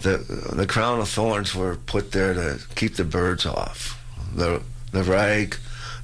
the 0.00 0.18
the 0.54 0.66
crown 0.66 1.00
of 1.00 1.08
thorns 1.08 1.54
were 1.54 1.76
put 1.76 2.12
there 2.12 2.32
to 2.34 2.58
keep 2.74 2.94
the 2.96 3.04
birds 3.04 3.44
off. 3.46 4.00
The 4.34 4.62
the 4.92 5.02
rag, 5.02 5.56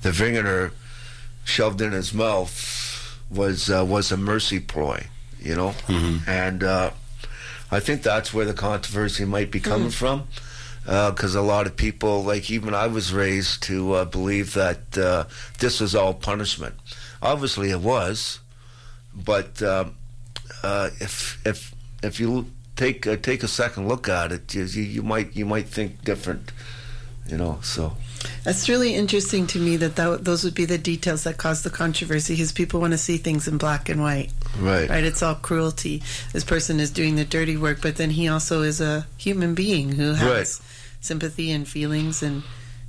the 0.03 0.13
vinegar 0.13 0.73
shoved 1.45 1.81
in 1.81 1.93
his 1.93 2.13
mouth 2.13 2.53
was 3.31 3.71
uh, 3.71 3.85
was 3.89 4.13
a 4.13 4.17
mercy 4.17 4.61
ploy, 4.61 5.07
you 5.41 5.55
know, 5.55 5.75
and 6.27 6.63
uh, 6.63 6.91
I 7.71 7.81
think 7.81 8.03
that's 8.03 8.35
where 8.35 8.45
the 8.45 8.55
controversy 8.55 9.25
might 9.25 9.51
be 9.51 9.61
coming 9.61 9.91
from. 9.91 10.29
Because 10.85 11.35
a 11.35 11.43
lot 11.43 11.67
of 11.67 11.77
people, 11.77 12.25
like 12.25 12.51
even 12.51 12.75
I 12.75 12.87
was 12.89 13.13
raised 13.13 13.63
to 13.65 13.93
uh, 13.93 14.05
believe 14.07 14.55
that 14.55 14.99
uh, 14.99 15.25
this 15.59 15.79
was 15.79 15.95
all 15.95 16.15
punishment. 16.15 16.75
Obviously, 17.23 17.71
it 17.71 17.81
was, 17.81 18.41
but 19.15 19.63
um, 19.63 19.95
uh, 20.63 20.91
if 20.99 21.39
if 21.47 21.75
if 22.03 22.19
you 22.19 22.47
take 22.77 23.07
uh, 23.07 23.17
take 23.17 23.43
a 23.43 23.49
second 23.49 23.89
look 23.89 24.09
at 24.09 24.33
it, 24.33 24.55
you, 24.55 24.65
you 24.65 24.83
you 24.83 25.03
might 25.03 25.37
you 25.37 25.45
might 25.45 25.69
think 25.69 26.03
different, 26.03 26.51
you 27.29 27.37
know. 27.37 27.61
So 27.63 27.97
That's 28.45 28.69
really 28.69 28.95
interesting 28.95 29.47
to 29.49 29.59
me 29.59 29.77
that, 29.77 29.97
that 29.97 30.25
those 30.25 30.45
would 30.45 30.55
be 30.55 30.65
the 30.65 30.79
details 30.79 31.25
that 31.25 31.37
cause 31.37 31.63
the 31.63 31.71
controversy 31.71 32.35
because 32.35 32.53
people 32.53 32.81
want 32.81 32.93
to 32.93 32.99
see 32.99 33.19
things 33.19 33.47
in 33.47 33.59
black 33.59 33.89
and 33.89 34.01
white. 34.01 34.31
Right, 34.59 34.89
Right? 34.89 35.05
It's 35.05 35.23
all 35.23 35.35
cruelty. 35.37 36.03
This 36.33 36.45
person 36.45 36.81
is 36.81 36.91
doing 36.91 37.17
the 37.17 37.25
dirty 37.25 37.57
work, 37.57 37.81
but 37.83 37.97
then 37.97 38.11
he 38.11 38.29
also 38.29 38.63
is 38.63 38.81
a 38.81 39.07
human 39.17 39.55
being 39.55 39.91
who 39.93 40.15
has 40.15 40.29
Right. 40.61 40.67
sympathy 41.01 41.51
and 41.51 41.67
feelings 41.69 42.23
and 42.23 42.43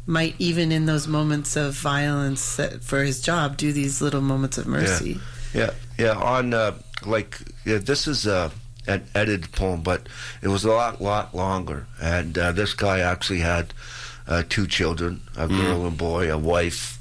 might 0.08 0.36
even 0.40 0.72
in 0.72 0.86
those 0.88 1.08
moments 1.08 1.56
of 1.56 1.74
violence 1.76 2.56
that, 2.56 2.84
for 2.84 3.04
his 3.04 3.22
job 3.22 3.56
do 3.58 3.72
these 3.72 4.02
little 4.02 4.22
moments 4.22 4.58
of 4.58 4.66
mercy. 4.68 5.20
yeah, 5.54 5.72
yeah. 5.98 6.14
On 6.14 6.54
uh, 6.54 6.74
like 7.06 7.40
yeah, 7.66 7.78
this 7.78 8.08
is 8.08 8.26
uh, 8.26 8.50
an 8.88 9.06
edited 9.14 9.52
poem, 9.52 9.82
but 9.82 10.08
it 10.42 10.48
was 10.48 10.64
a 10.66 10.72
lot 10.72 11.02
lot 11.02 11.36
longer. 11.36 11.86
And 12.02 12.38
uh, 12.38 12.52
this 12.52 12.74
guy 12.74 13.00
actually 13.00 13.40
had 13.42 13.74
uh, 14.28 14.44
two 14.50 14.66
children, 14.66 15.22
a 15.38 15.48
girl 15.48 15.86
and 15.86 15.98
boy, 15.98 16.32
a 16.34 16.38
wife, 16.38 17.00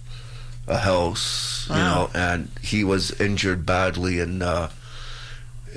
a 0.71 0.79
house, 0.79 1.67
you 1.69 1.75
know, 1.77 2.11
and 2.15 2.49
he 2.63 2.85
was 2.85 3.11
injured 3.21 3.67
badly 3.67 4.21
in 4.21 4.41
uh, 4.43 4.71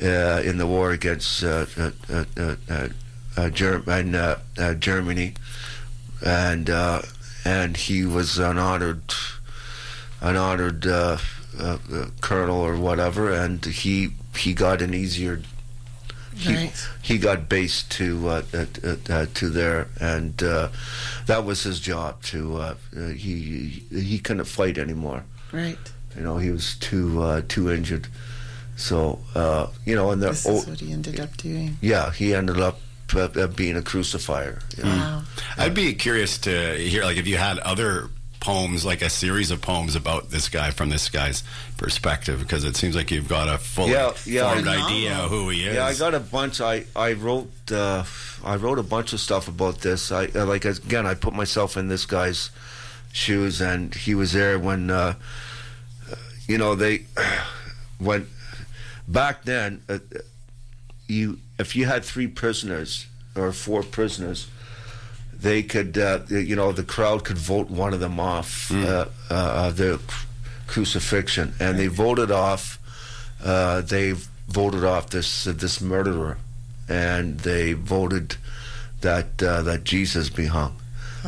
uh, 0.01 0.41
in 0.43 0.57
the 0.57 0.67
war 0.67 0.91
against 0.91 1.43
uh, 1.43 1.65
uh, 1.77 1.91
uh, 2.09 2.25
uh, 2.37 2.55
uh, 2.69 2.87
uh, 3.37 3.49
Germ- 3.49 3.83
and, 3.87 4.15
uh, 4.15 4.37
uh, 4.57 4.73
Germany, 4.75 5.33
and 6.25 6.69
uh, 6.69 7.01
and 7.43 7.75
he 7.77 8.05
was 8.05 8.37
an 8.39 8.57
honored 8.57 9.01
an 10.21 10.35
honored 10.37 10.85
uh, 10.87 11.17
uh, 11.59 11.77
uh, 11.93 12.05
colonel 12.21 12.57
or 12.61 12.75
whatever, 12.77 13.31
and 13.33 13.65
he 13.65 14.09
he 14.37 14.53
got 14.53 14.81
an 14.81 14.93
easier. 14.93 15.41
He, 16.35 16.55
Right. 16.55 16.87
he 17.01 17.17
got 17.17 17.47
based 17.49 17.91
to 17.91 18.27
uh, 18.27 18.41
uh, 18.53 18.65
uh, 18.83 18.95
uh, 19.09 19.25
to 19.33 19.49
there, 19.49 19.87
and 19.99 20.41
uh, 20.43 20.69
that 21.27 21.45
was 21.45 21.63
his 21.63 21.79
job. 21.79 22.21
To 22.23 22.57
uh, 22.57 22.75
uh, 22.97 23.07
he 23.09 23.83
he 23.91 24.19
couldn't 24.19 24.45
fight 24.45 24.77
anymore. 24.77 25.23
Right. 25.51 25.77
You 26.15 26.23
know, 26.23 26.37
he 26.37 26.49
was 26.51 26.75
too 26.75 27.21
uh, 27.21 27.41
too 27.47 27.71
injured. 27.71 28.07
So 28.75 29.19
uh, 29.35 29.67
you 29.85 29.95
know, 29.95 30.11
and 30.11 30.21
the 30.21 30.29
This 30.29 30.45
is 30.45 30.65
what 30.67 30.79
he 30.79 30.91
ended 30.91 31.19
up 31.19 31.37
doing. 31.37 31.77
yeah, 31.81 32.11
he 32.11 32.33
ended 32.33 32.59
up 32.59 32.79
uh, 33.15 33.19
uh, 33.35 33.47
being 33.47 33.77
a 33.77 33.81
crucifier. 33.81 34.59
you 34.77 34.83
know. 34.83 34.89
Wow. 34.89 35.21
I'd 35.57 35.75
be 35.75 35.93
curious 35.93 36.37
to 36.39 36.75
hear, 36.77 37.03
like, 37.03 37.17
if 37.17 37.27
you 37.27 37.37
had 37.37 37.59
other 37.59 38.09
poems, 38.43 38.83
like 38.85 39.01
a 39.01 39.09
series 39.09 39.51
of 39.51 39.61
poems 39.61 39.95
about 39.95 40.29
this 40.29 40.49
guy 40.49 40.69
from 40.71 40.89
this 40.89 41.09
guy's 41.09 41.43
perspective, 41.77 42.39
because 42.39 42.65
it 42.65 42.75
seems 42.75 42.95
like 42.95 43.09
you've 43.09 43.29
got 43.29 43.47
a 43.47 43.57
fully 43.57 43.93
Yeah, 43.93 44.11
yeah. 44.25 44.51
formed 44.51 44.67
idea 44.67 45.15
of 45.15 45.29
who 45.29 45.49
he 45.49 45.65
is. 45.65 45.75
Yeah, 45.75 45.85
I 45.85 45.93
got 45.95 46.13
a 46.13 46.19
bunch. 46.19 46.59
I 46.59 46.85
I 46.95 47.13
wrote 47.13 47.49
uh, 47.71 48.03
I 48.43 48.55
wrote 48.57 48.79
a 48.79 48.83
bunch 48.83 49.13
of 49.13 49.19
stuff 49.19 49.47
about 49.47 49.79
this. 49.79 50.11
I 50.11 50.25
uh, 50.35 50.45
like 50.45 50.65
again. 50.65 51.07
I 51.07 51.13
put 51.13 51.33
myself 51.33 51.77
in 51.77 51.87
this 51.87 52.05
guy's 52.05 52.51
shoes, 53.13 53.61
and 53.61 53.95
he 53.95 54.13
was 54.13 54.33
there 54.33 54.59
when 54.59 54.91
uh, 54.91 55.13
you 56.47 56.57
know, 56.57 56.75
they 56.75 57.05
when 57.97 58.27
back 59.07 59.43
then, 59.43 59.81
uh, 59.89 59.99
you 61.07 61.39
if 61.59 61.75
you 61.75 61.85
had 61.85 62.03
three 62.03 62.27
prisoners 62.27 63.07
or 63.35 63.51
four 63.51 63.83
prisoners, 63.83 64.47
they 65.41 65.63
could, 65.63 65.97
uh, 65.97 66.19
you 66.29 66.55
know, 66.55 66.71
the 66.71 66.83
crowd 66.83 67.23
could 67.25 67.37
vote 67.37 67.69
one 67.69 67.93
of 67.93 67.99
them 67.99 68.19
off 68.19 68.71
uh, 68.71 69.05
uh, 69.29 69.71
the 69.71 69.99
crucifixion, 70.67 71.53
and 71.59 71.77
they 71.77 71.87
voted 71.87 72.31
off. 72.31 72.79
Uh, 73.43 73.81
they 73.81 74.13
voted 74.47 74.83
off 74.83 75.09
this 75.09 75.43
this 75.45 75.81
murderer, 75.81 76.37
and 76.87 77.39
they 77.41 77.73
voted 77.73 78.35
that 79.01 79.41
uh, 79.43 79.61
that 79.63 79.83
Jesus 79.83 80.29
be 80.29 80.45
hung. 80.45 80.75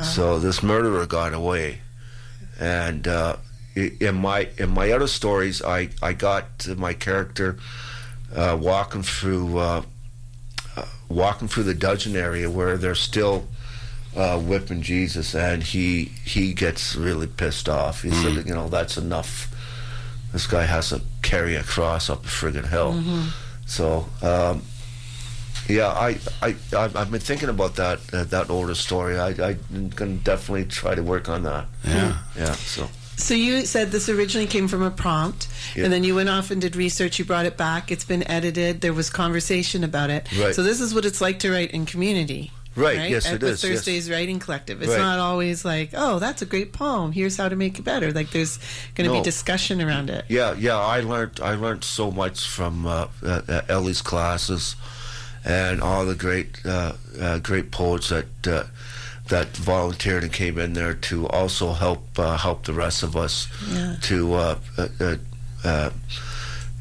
So 0.04 0.40
this 0.40 0.62
murderer 0.62 1.06
got 1.06 1.34
away, 1.34 1.80
and 2.60 3.08
uh, 3.08 3.38
in 3.76 4.16
my 4.16 4.50
in 4.58 4.70
my 4.70 4.92
other 4.92 5.08
stories, 5.08 5.62
I 5.62 5.90
I 6.02 6.12
got 6.14 6.68
my 6.78 6.94
character 6.94 7.58
uh, 8.36 8.58
walking 8.60 9.04
through 9.04 9.58
uh, 9.58 9.82
uh, 10.76 10.86
walking 11.08 11.48
through 11.48 11.64
the 11.64 11.74
dungeon 11.74 12.16
area 12.18 12.50
where 12.50 12.78
they're 12.78 12.96
still 12.96 13.48
uh, 14.16 14.40
whipping 14.40 14.82
Jesus, 14.82 15.36
and 15.36 15.62
he 15.64 16.06
he 16.26 16.54
gets 16.54 16.96
really 16.96 17.28
pissed 17.28 17.68
off. 17.70 18.02
He 18.04 18.12
said, 18.12 18.46
you 18.48 18.54
know, 18.54 18.68
that's 18.70 18.98
enough. 18.98 19.52
This 20.34 20.48
guy 20.48 20.64
has 20.64 20.90
to 20.90 21.02
carry 21.22 21.56
a 21.56 21.64
cross 21.64 22.10
up 22.10 22.26
a 22.26 22.28
friggin' 22.28 22.68
hill. 22.70 23.02
So. 23.66 24.08
Um, 24.22 24.62
yeah, 25.68 25.88
I, 25.88 26.18
I, 26.44 26.56
I've 26.78 26.96
I've 26.96 27.10
been 27.12 27.20
thinking 27.20 27.50
about 27.50 27.78
that 27.78 28.00
uh, 28.14 28.24
that 28.26 28.52
older 28.52 28.76
story. 28.76 29.18
I, 29.18 29.30
I'm 29.74 29.90
gonna 29.90 30.14
definitely 30.14 30.66
try 30.66 30.94
to 30.94 31.02
work 31.02 31.28
on 31.28 31.42
that. 31.42 31.66
Yeah. 31.84 32.18
yeah. 32.38 32.52
So 32.52 32.88
So 33.16 33.34
you 33.34 33.66
said 33.66 33.90
this 33.90 34.08
originally 34.08 34.46
came 34.46 34.68
from 34.68 34.84
a 34.84 34.92
prompt, 34.92 35.48
Yeah. 35.76 35.86
and 35.86 35.92
then 35.94 36.04
you 36.04 36.14
went 36.14 36.30
off 36.30 36.52
and 36.52 36.62
did 36.62 36.76
research. 36.76 37.18
You 37.18 37.26
brought 37.26 37.48
it 37.48 37.58
back. 37.58 37.92
It's 37.92 38.06
been 38.06 38.28
edited. 38.30 38.82
There 38.82 38.94
was 38.94 39.10
conversation 39.10 39.84
about 39.84 40.12
it. 40.12 40.28
Right. 40.38 40.54
So 40.54 40.62
this 40.62 40.80
is 40.80 40.94
what 40.94 41.04
it's 41.04 41.20
like 41.20 41.40
to 41.40 41.52
write 41.52 41.72
in 41.72 41.88
community. 41.88 42.52
Right, 42.76 43.10
yes, 43.10 43.26
At 43.26 43.36
it 43.36 43.40
the 43.42 43.48
is, 43.48 43.64
yes. 43.64 43.72
Thursdays 43.72 44.12
Writing 44.12 44.40
Collective. 44.40 44.82
It's 44.82 44.92
Right. 44.92 45.00
not 45.00 45.20
always 45.20 45.64
like, 45.64 45.92
oh, 45.94 46.20
that's 46.20 46.42
a 46.42 46.46
great 46.46 46.74
poem. 46.74 47.14
Here's 47.14 47.38
how 47.38 47.48
to 47.48 47.56
make 47.56 47.80
it 47.80 47.84
better. 47.84 48.12
Like 48.12 48.32
there's 48.32 48.60
going 48.96 49.10
to 49.10 49.16
be 49.16 49.22
discussion 49.24 49.82
around 49.82 50.10
it. 50.10 50.26
yeah, 50.28 50.54
yeah. 50.58 50.78
I 50.78 51.00
learned 51.00 51.40
I 51.42 51.56
learned 51.56 51.84
so 51.86 52.12
much 52.12 52.48
from 52.48 52.86
uh, 52.86 53.08
uh, 53.24 53.42
uh, 53.48 53.62
Elee's 53.70 54.02
classes, 54.02 54.76
and 55.46 55.82
all 55.82 56.06
the 56.06 56.16
great 56.16 56.66
uh, 56.66 56.94
uh, 57.20 57.40
great 57.40 57.72
poets 57.72 58.10
that 58.10 58.48
uh, 58.48 58.64
that 59.30 59.56
volunteered 59.58 60.24
and 60.24 60.34
came 60.34 60.60
in 60.60 60.74
there 60.74 60.94
to 60.94 61.28
also 61.30 61.72
help 61.74 62.04
uh, 62.20 62.36
help 62.38 62.66
the 62.66 62.74
rest 62.74 63.04
of 63.04 63.16
us 63.16 63.48
Yeah. 63.72 63.96
to 64.02 64.34
uh, 64.34 64.56
uh, 64.78 64.88
uh, 65.00 65.16
uh, 65.64 65.90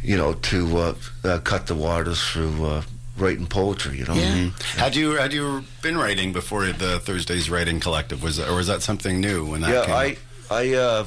you 0.02 0.16
know 0.16 0.34
to 0.34 0.76
uh, 0.76 0.94
uh, 1.24 1.38
cut 1.38 1.66
the 1.68 1.74
waters 1.76 2.20
through 2.22 2.64
uh, 2.64 2.82
writing 3.16 3.46
poetry. 3.46 3.98
You 3.98 4.04
know. 4.06 4.14
Yeah. 4.14 4.34
Mhm. 4.34 4.62
Had 4.76 4.96
you 4.96 5.12
had 5.12 5.32
you 5.32 5.64
been 5.82 5.96
writing 5.96 6.32
before 6.32 6.66
the 6.72 6.98
Thursdays 7.00 7.48
Writing 7.50 7.80
Collective? 7.80 8.22
Was 8.22 8.38
or 8.40 8.54
was 8.54 8.66
that 8.66 8.82
something 8.82 9.20
new 9.20 9.44
when 9.46 9.60
that 9.62 9.70
yeah, 9.70 9.84
came? 9.86 9.94
I 9.94 10.10
up? 10.10 10.16
I 10.50 10.74
uh, 10.74 11.06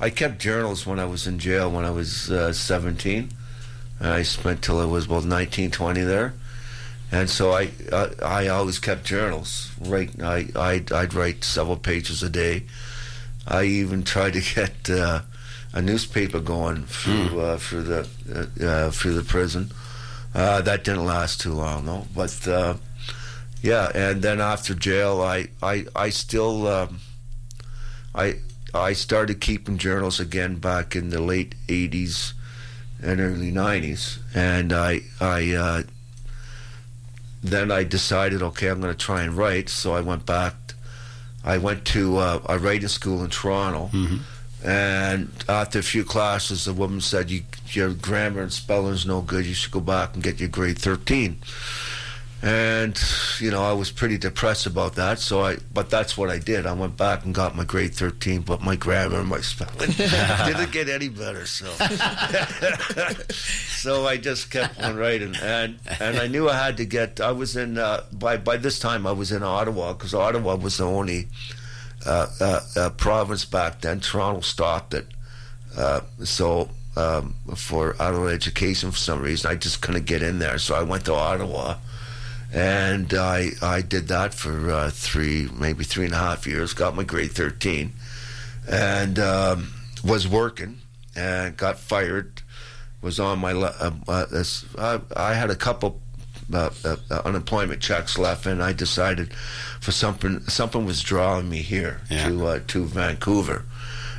I 0.00 0.10
kept 0.10 0.38
journals 0.40 0.86
when 0.86 0.98
I 0.98 1.04
was 1.04 1.26
in 1.26 1.38
jail 1.38 1.70
when 1.70 1.84
I 1.84 1.90
was 1.90 2.30
uh, 2.30 2.52
17. 2.52 3.30
I 4.00 4.22
spent 4.22 4.62
till 4.62 4.80
I 4.80 4.84
was 4.84 5.06
about 5.06 5.24
19, 5.24 5.70
20 5.70 6.00
there, 6.00 6.34
and 7.12 7.30
so 7.30 7.52
I 7.52 7.70
I, 7.92 8.08
I 8.24 8.48
always 8.48 8.80
kept 8.80 9.04
journals. 9.04 9.70
Right, 9.80 10.10
I 10.20 10.48
I'd, 10.56 10.90
I'd 10.92 11.14
write 11.14 11.44
several 11.44 11.76
pages 11.76 12.22
a 12.22 12.28
day. 12.28 12.64
I 13.46 13.64
even 13.64 14.02
tried 14.02 14.32
to 14.32 14.40
get 14.54 14.90
uh, 14.90 15.20
a 15.72 15.80
newspaper 15.80 16.40
going 16.40 16.84
through 16.86 17.40
uh, 17.40 17.58
through 17.58 17.84
the 17.84 18.08
uh, 18.60 18.66
uh, 18.66 18.90
through 18.90 19.14
the 19.14 19.22
prison. 19.22 19.70
Uh, 20.34 20.62
that 20.62 20.84
didn't 20.84 21.04
last 21.04 21.40
too 21.40 21.52
long 21.52 21.84
though, 21.86 22.06
but. 22.14 22.46
Uh, 22.48 22.74
yeah, 23.64 23.92
and 23.94 24.22
then 24.22 24.40
after 24.40 24.74
jail, 24.74 25.22
I 25.22 25.46
I 25.62 25.84
I 25.94 26.10
still 26.10 26.66
um, 26.66 26.98
I 28.12 28.38
I 28.74 28.92
started 28.92 29.40
keeping 29.40 29.78
journals 29.78 30.18
again 30.18 30.56
back 30.56 30.96
in 30.96 31.10
the 31.10 31.20
late 31.20 31.54
'80s 31.68 32.32
and 33.00 33.20
early 33.20 33.52
'90s, 33.52 34.18
and 34.34 34.72
I 34.72 35.02
I 35.20 35.52
uh, 35.52 35.82
then 37.40 37.70
I 37.70 37.84
decided, 37.84 38.42
okay, 38.42 38.66
I'm 38.66 38.80
going 38.80 38.92
to 38.92 38.98
try 38.98 39.22
and 39.22 39.36
write. 39.36 39.68
So 39.68 39.94
I 39.94 40.00
went 40.00 40.26
back. 40.26 40.54
I 41.44 41.58
went 41.58 41.84
to 41.86 42.16
uh, 42.16 42.40
a 42.48 42.58
writing 42.58 42.88
school 42.88 43.22
in 43.22 43.30
Toronto, 43.30 43.90
and 44.64 45.30
after 45.48 45.78
a 45.78 45.82
few 45.82 46.04
classes, 46.04 46.64
the 46.64 46.72
woman 46.72 47.00
said, 47.00 47.30
you, 47.30 47.42
"Your 47.70 47.90
grammar 47.90 48.42
and 48.42 48.52
spelling's 48.52 49.06
no 49.06 49.20
good. 49.20 49.44
You 49.46 49.54
should 49.54 49.72
go 49.72 49.80
back 49.80 50.14
and 50.14 50.22
get 50.22 50.40
your 50.40 50.48
grade 50.48 50.78
13." 50.78 51.38
And 52.42 53.00
you 53.38 53.52
know, 53.52 53.62
I 53.62 53.72
was 53.72 53.92
pretty 53.92 54.18
depressed 54.18 54.66
about 54.66 54.96
that. 54.96 55.20
So 55.20 55.42
I, 55.42 55.58
but 55.72 55.90
that's 55.90 56.18
what 56.18 56.28
I 56.28 56.38
did. 56.38 56.66
I 56.66 56.72
went 56.72 56.96
back 56.96 57.24
and 57.24 57.32
got 57.32 57.54
my 57.54 57.62
grade 57.62 57.94
13, 57.94 58.40
but 58.42 58.60
my 58.60 58.74
grammar 58.74 59.20
and 59.20 59.28
my 59.28 59.40
spelling 59.40 59.90
didn't 59.96 60.72
get 60.72 60.88
any 60.88 61.08
better. 61.08 61.46
So, 61.46 61.66
so 63.30 64.06
I 64.06 64.16
just 64.16 64.50
kept 64.50 64.80
on 64.80 64.96
writing, 64.96 65.36
and 65.40 65.78
and 66.00 66.18
I 66.18 66.26
knew 66.26 66.48
I 66.48 66.56
had 66.56 66.76
to 66.78 66.84
get. 66.84 67.20
I 67.20 67.30
was 67.30 67.56
in 67.56 67.78
uh, 67.78 68.02
by 68.12 68.38
by 68.38 68.56
this 68.56 68.80
time 68.80 69.06
I 69.06 69.12
was 69.12 69.30
in 69.30 69.44
Ottawa 69.44 69.92
because 69.92 70.12
Ottawa 70.12 70.56
was 70.56 70.78
the 70.78 70.84
only 70.84 71.28
province 72.96 73.44
back 73.44 73.80
then. 73.80 74.00
Toronto 74.00 74.40
stopped 74.40 74.94
it. 74.94 75.06
Uh, 75.76 76.00
so 76.22 76.68
um, 76.96 77.34
for 77.56 77.94
adult 77.98 78.30
education, 78.30 78.90
for 78.90 78.98
some 78.98 79.22
reason, 79.22 79.50
I 79.50 79.54
just 79.54 79.80
couldn't 79.80 80.04
get 80.04 80.22
in 80.22 80.38
there. 80.38 80.58
So 80.58 80.74
I 80.74 80.82
went 80.82 81.06
to 81.06 81.14
Ottawa, 81.14 81.76
and 82.52 83.14
I 83.14 83.50
I 83.62 83.80
did 83.80 84.08
that 84.08 84.34
for 84.34 84.70
uh, 84.70 84.90
three, 84.90 85.48
maybe 85.58 85.84
three 85.84 86.04
and 86.04 86.14
a 86.14 86.18
half 86.18 86.46
years. 86.46 86.74
Got 86.74 86.94
my 86.94 87.04
grade 87.04 87.32
thirteen, 87.32 87.92
and 88.68 89.18
um, 89.18 89.72
was 90.04 90.28
working, 90.28 90.80
and 91.16 91.56
got 91.56 91.78
fired. 91.78 92.42
Was 93.00 93.18
on 93.18 93.38
my 93.38 93.52
uh, 93.52 93.90
uh, 94.06 94.44
I, 94.78 95.00
I 95.16 95.34
had 95.34 95.50
a 95.50 95.56
couple 95.56 96.01
uh, 96.52 96.70
uh, 96.84 96.96
uh, 97.10 97.22
unemployment 97.24 97.80
checks 97.80 98.18
left, 98.18 98.46
and 98.46 98.62
I 98.62 98.72
decided 98.72 99.32
for 99.80 99.92
something 99.92 100.40
something 100.48 100.84
was 100.84 101.02
drawing 101.02 101.48
me 101.48 101.58
here 101.62 102.00
Yeah. 102.10 102.28
to 102.28 102.46
uh, 102.46 102.60
to 102.68 102.84
Vancouver. 102.86 103.64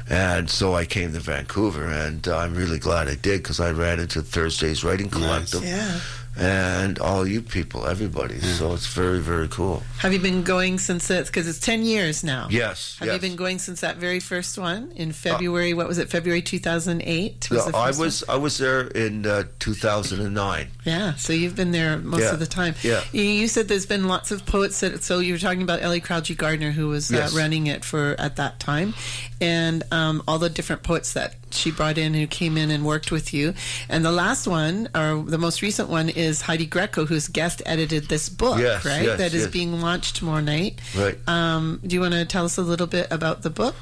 And 0.09 0.49
so 0.49 0.75
I 0.75 0.83
came 0.85 1.13
to 1.13 1.19
Vancouver, 1.19 1.85
and 1.85 2.27
uh, 2.27 2.37
I'm 2.37 2.55
really 2.55 2.77
glad 2.77 3.07
I 3.07 3.15
did 3.15 3.41
because 3.41 3.61
I 3.61 3.71
ran 3.71 3.99
into 4.01 4.21
Thursday's 4.21 4.83
Writing 4.83 5.09
Collective 5.09 5.63
Yeah. 5.63 5.99
And 6.35 6.97
all 6.97 7.27
you 7.27 7.43
people, 7.43 7.85
everybody. 7.85 8.39
So 8.39 8.73
it's 8.73 8.87
very, 8.87 9.19
very 9.19 9.47
cool. 9.47 9.83
Have 9.99 10.13
you 10.13 10.19
been 10.19 10.41
going 10.41 10.79
since 10.79 11.09
it's 11.11 11.29
because 11.29 11.47
it's 11.47 11.59
ten 11.59 11.83
years 11.83 12.23
now? 12.23 12.47
Yes, 12.49 12.97
Have 12.99 13.05
yes. 13.07 13.15
you 13.15 13.21
been 13.21 13.35
going 13.35 13.59
since 13.59 13.81
that 13.81 13.97
very 13.97 14.19
first 14.19 14.57
one 14.57 14.91
in 14.95 15.11
February? 15.11 15.75
what 15.75 15.87
was 15.87 15.99
it? 15.99 16.09
February 16.09 16.41
two 16.41 16.57
thousand 16.57 17.03
eight. 17.05 17.47
No, 17.51 17.63
I 17.75 17.91
was 17.91 18.23
I 18.27 18.35
was 18.37 18.57
there 18.57 18.81
in 18.87 19.27
uh, 19.27 19.43
2009. 19.59 20.67
Yeah, 20.85 21.13
so 21.15 21.33
you've 21.33 21.55
been 21.55 21.71
there 21.71 21.97
most 21.99 22.21
Yeah, 22.23 22.31
of 22.33 22.39
the 22.39 22.47
time. 22.47 22.73
yeah. 22.81 23.03
You- 23.11 23.21
You 23.23 23.47
said 23.47 23.67
there's 23.67 23.85
been 23.85 24.07
lots 24.07 24.31
of 24.31 24.45
poets 24.45 24.79
that. 24.79 25.03
So 25.03 25.19
you 25.19 25.33
were 25.33 25.39
talking 25.39 25.61
about 25.61 25.81
Elee 25.81 26.01
Kraljii 26.01 26.35
Gardiner, 26.37 26.71
who 26.71 26.87
was 26.87 27.11
Yes. 27.11 27.33
uh, 27.33 27.37
running 27.37 27.67
it 27.67 27.85
for 27.85 28.15
at 28.17 28.37
that 28.37 28.59
time, 28.59 28.95
and 29.39 29.83
um, 29.91 30.23
all 30.27 30.39
the 30.39 30.49
different 30.49 30.81
poets 30.83 31.13
that 31.13 31.35
she 31.55 31.71
brought 31.71 31.97
in 31.97 32.13
who 32.13 32.27
came 32.27 32.57
in 32.57 32.71
and 32.71 32.85
worked 32.85 33.11
with 33.11 33.33
you. 33.33 33.53
And 33.89 34.03
the 34.03 34.11
last 34.11 34.47
one, 34.47 34.89
or 34.95 35.23
the 35.23 35.37
most 35.37 35.61
recent 35.61 35.89
one, 35.89 36.09
is 36.09 36.41
Heidi 36.41 36.65
Greco, 36.65 37.05
who's 37.05 37.27
guest 37.27 37.61
edited 37.65 38.09
this 38.09 38.29
book, 38.29 38.59
Yes, 38.59 38.85
right? 38.85 39.03
yes, 39.03 39.17
that 39.17 39.33
is 39.33 39.43
yes. 39.43 39.51
being 39.51 39.81
launched 39.81 40.15
tomorrow 40.17 40.41
night. 40.41 40.79
Right. 40.95 41.17
Um, 41.27 41.79
do 41.85 41.95
you 41.95 42.01
want 42.01 42.13
to 42.13 42.25
tell 42.25 42.45
us 42.45 42.57
a 42.57 42.61
little 42.63 42.87
bit 42.87 43.07
about 43.11 43.41
the 43.41 43.49
book? 43.49 43.75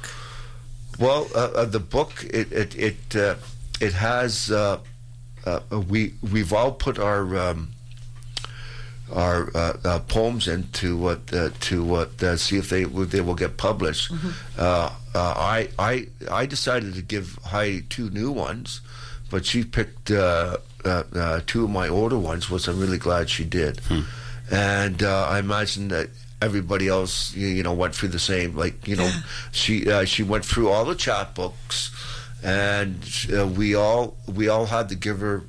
Well, 0.98 1.28
uh, 1.34 1.38
uh, 1.54 1.64
the 1.64 1.80
book 1.80 2.24
it 2.24 2.52
it 2.52 2.76
it, 2.76 3.16
uh, 3.16 3.34
it 3.80 3.94
has 3.94 4.50
uh, 4.50 4.78
uh, 5.46 5.60
we 5.88 6.14
we've 6.30 6.52
all 6.52 6.72
put 6.72 6.98
our 6.98 7.36
um, 7.36 7.70
our 9.10 9.50
uh, 9.54 9.76
uh, 9.84 9.98
poems 10.00 10.48
in 10.48 10.68
to 10.72 11.06
uh, 11.08 11.16
uh, 11.32 11.50
to 11.60 11.94
uh, 11.94 12.06
uh, 12.22 12.36
see 12.36 12.56
if 12.58 12.68
they 12.70 12.84
they 12.84 13.20
will 13.20 13.34
get 13.34 13.56
published. 13.56 14.10
Uh, 14.58 14.90
uh, 15.14 15.34
I 15.36 15.68
I 15.78 16.06
I 16.30 16.46
decided 16.46 16.94
to 16.94 17.02
give 17.02 17.38
Heidi 17.44 17.82
two 17.82 18.08
new 18.10 18.30
ones, 18.30 18.80
but 19.30 19.44
she 19.44 19.64
picked 19.64 20.10
uh, 20.10 20.56
uh, 20.84 21.02
uh, 21.14 21.40
two 21.46 21.64
of 21.64 21.70
my 21.70 21.88
older 21.88 22.18
ones, 22.18 22.48
which 22.50 22.68
I'm 22.68 22.78
really 22.80 22.98
glad 22.98 23.28
she 23.28 23.44
did. 23.44 23.80
And 24.50 25.02
uh, 25.02 25.26
I 25.28 25.38
imagine 25.38 25.88
that 25.88 26.08
everybody 26.40 26.88
else, 26.88 27.34
you, 27.34 27.46
you 27.46 27.62
know, 27.62 27.72
went 27.72 27.94
through 27.94 28.08
the 28.10 28.18
same. 28.18 28.56
Like 28.56 28.88
you 28.88 28.96
know, 28.96 29.10
she 29.52 29.90
uh, 29.90 30.04
she 30.04 30.22
went 30.22 30.44
through 30.44 30.70
all 30.70 30.84
the 30.86 30.94
chapbooks, 30.96 31.90
and 32.42 32.98
uh, 33.36 33.46
we 33.46 33.74
all 33.74 34.16
we 34.26 34.48
all 34.48 34.66
had 34.66 34.88
to 34.88 34.94
give 34.94 35.20
her. 35.20 35.42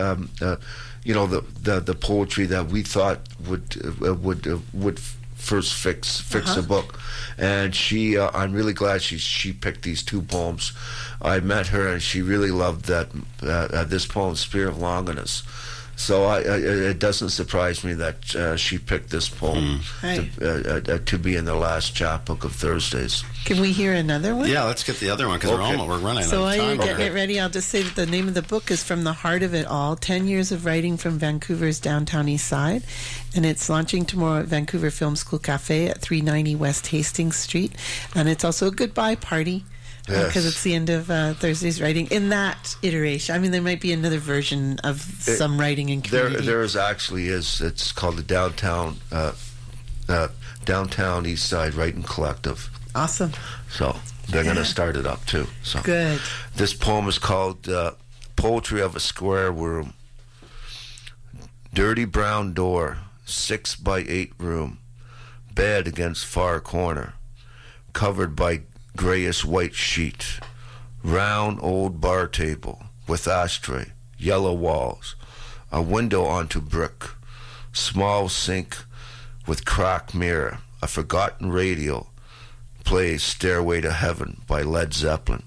Um, 0.00 0.30
uh, 0.40 0.56
you 1.04 1.14
know 1.14 1.26
the, 1.26 1.42
the 1.62 1.80
the 1.80 1.94
poetry 1.94 2.46
that 2.46 2.66
we 2.68 2.82
thought 2.82 3.18
would 3.48 3.76
uh, 4.04 4.14
would 4.14 4.46
uh, 4.46 4.58
would 4.72 4.98
first 5.34 5.72
fix 5.74 6.20
fix 6.20 6.50
Uh-huh. 6.50 6.60
the 6.60 6.66
book, 6.66 6.98
and 7.38 7.74
she 7.74 8.18
uh, 8.18 8.30
I'm 8.34 8.52
really 8.52 8.72
glad 8.74 9.02
she 9.02 9.18
she 9.18 9.52
picked 9.52 9.82
these 9.82 10.02
two 10.02 10.22
poems. 10.22 10.72
I 11.22 11.40
met 11.40 11.68
her 11.68 11.88
and 11.92 12.02
she 12.02 12.22
really 12.22 12.50
loved 12.50 12.84
that 12.86 13.08
uh, 13.42 13.48
uh, 13.78 13.84
this 13.84 14.06
poem, 14.06 14.34
"Spirit 14.36 14.68
of 14.70 14.78
Longinus." 14.78 15.42
So 16.00 16.26
I, 16.26 16.36
I, 16.36 16.56
it 16.90 17.00
doesn't 17.00 17.30
surprise 17.30 17.82
me 17.82 17.92
that 17.94 18.32
uh, 18.36 18.56
she 18.56 18.78
picked 18.78 19.10
this 19.10 19.28
poem 19.28 19.80
Right. 20.00 20.30
to, 20.38 20.90
uh, 20.90 20.94
uh, 20.94 20.98
to 21.04 21.18
be 21.18 21.34
in 21.34 21.44
the 21.44 21.56
last 21.56 21.92
chapbook 21.92 22.44
of 22.44 22.52
Thursdays. 22.52 23.24
Can 23.44 23.60
we 23.60 23.72
hear 23.72 23.92
another 23.92 24.36
one? 24.36 24.48
Yeah, 24.48 24.62
let's 24.62 24.84
get 24.84 24.98
the 25.00 25.10
other 25.10 25.26
one 25.26 25.38
because 25.40 25.50
we're 25.50 25.60
almost 25.60 25.88
we're 25.88 25.98
running 25.98 26.22
So 26.22 26.38
out 26.38 26.42
while 26.44 26.56
you're 26.56 26.76
time. 26.76 26.86
getting 26.86 27.06
it 27.06 27.12
ready, 27.14 27.40
I'll 27.40 27.50
just 27.50 27.68
say 27.68 27.82
that 27.82 27.96
the 27.96 28.06
name 28.06 28.28
of 28.28 28.34
the 28.34 28.42
book 28.42 28.70
is 28.70 28.84
From 28.84 29.02
the 29.02 29.12
Heart 29.12 29.42
of 29.42 29.54
It 29.54 29.66
All 29.66 29.96
10 29.96 30.28
Years 30.28 30.52
of 30.52 30.64
Writing 30.64 30.96
from 30.96 31.18
Vancouver's 31.18 31.80
Downtown 31.80 32.28
East 32.28 32.46
Side. 32.46 32.84
And 33.34 33.44
it's 33.44 33.68
launching 33.68 34.04
tomorrow 34.04 34.40
at 34.42 34.46
Vancouver 34.46 34.92
Film 34.92 35.16
School 35.16 35.40
Cafe 35.40 35.88
at 35.88 36.00
390 36.00 36.54
West 36.54 36.86
Hastings 36.86 37.34
Street. 37.36 37.72
And 38.14 38.28
it's 38.28 38.44
also 38.44 38.68
a 38.68 38.70
goodbye 38.70 39.16
party. 39.16 39.64
Because 40.08 40.44
Yes. 40.44 40.46
it's 40.46 40.62
the 40.62 40.74
end 40.74 40.88
of 40.90 41.10
uh, 41.10 41.34
Thursday's 41.34 41.80
writing 41.82 42.06
in 42.08 42.30
that 42.30 42.74
iteration. 42.82 43.34
I 43.34 43.38
mean, 43.38 43.50
there 43.50 43.60
might 43.62 43.80
be 43.80 43.92
another 43.92 44.18
version 44.18 44.78
of 44.82 45.06
It- 45.28 45.36
some 45.36 45.60
writing 45.60 45.90
in 45.90 46.00
community. 46.02 46.36
There, 46.36 46.44
there 46.44 46.62
is 46.62 46.76
actually 46.76 47.28
is. 47.28 47.60
It's 47.60 47.92
called 47.92 48.16
the 48.16 48.22
downtown, 48.22 48.96
uh, 49.12 49.32
uh, 50.08 50.28
downtown 50.64 51.26
East 51.26 51.46
Side 51.46 51.74
Writing 51.74 52.02
Collective. 52.02 52.70
awesome. 52.94 53.32
So 53.70 53.96
they're 54.30 54.44
going 54.44 54.56
to 54.56 54.64
start 54.64 54.96
it 54.96 55.06
up 55.06 55.24
too. 55.26 55.46
So 55.62 55.80
Good. 55.82 56.20
this 56.56 56.72
poem 56.74 57.06
is 57.06 57.18
called 57.18 57.68
uh, 57.68 57.92
"Poetry 58.34 58.80
of 58.80 58.96
a 58.96 59.00
Square 59.00 59.52
Room." 59.52 59.92
Dirty 61.74 62.06
brown 62.06 62.54
door, 62.54 62.98
six 63.26 63.76
by 63.76 63.98
eight 64.08 64.32
room, 64.38 64.78
bed 65.54 65.86
against 65.86 66.24
far 66.24 66.60
corner, 66.60 67.12
covered 67.92 68.34
by 68.34 68.62
grayish 68.98 69.44
white 69.44 69.76
sheet, 69.76 70.40
round 71.04 71.56
old 71.62 72.00
bar 72.00 72.26
table 72.26 72.82
with 73.06 73.28
ashtray, 73.28 73.92
yellow 74.18 74.52
walls, 74.52 75.14
a 75.70 75.80
window 75.80 76.24
onto 76.24 76.60
brick, 76.60 77.04
small 77.72 78.28
sink 78.28 78.76
with 79.46 79.64
cracked 79.64 80.16
mirror, 80.16 80.58
a 80.82 80.88
forgotten 80.88 81.52
radio, 81.52 82.08
plays 82.82 83.22
Stairway 83.22 83.80
to 83.82 83.92
Heaven 83.92 84.42
by 84.48 84.62
Led 84.62 84.92
Zeppelin. 84.92 85.44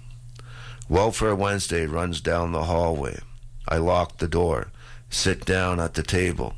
Welfare 0.87 1.35
Wednesday 1.35 1.85
runs 1.85 2.21
down 2.21 2.53
the 2.53 2.63
hallway. 2.63 3.19
I 3.67 3.79
lock 3.79 4.19
the 4.19 4.29
door, 4.29 4.71
sit 5.09 5.43
down 5.43 5.81
at 5.81 5.95
the 5.95 6.03
table. 6.03 6.53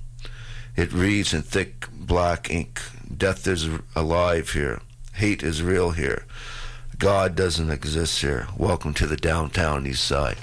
It 0.75 0.93
reads 0.93 1.33
in 1.33 1.41
thick 1.41 1.87
black 1.91 2.51
ink 2.51 2.79
Death 3.17 3.47
is 3.47 3.67
alive 3.95 4.51
here. 4.51 4.81
Hate 5.13 5.41
is 5.41 5.63
real 5.63 5.91
here. 5.91 6.25
God 7.03 7.35
doesn't 7.35 7.69
exist 7.69 8.21
here. 8.21 8.47
Welcome 8.57 8.93
to 8.93 9.05
the 9.05 9.17
downtown 9.17 9.85
east 9.85 10.05
side. 10.05 10.37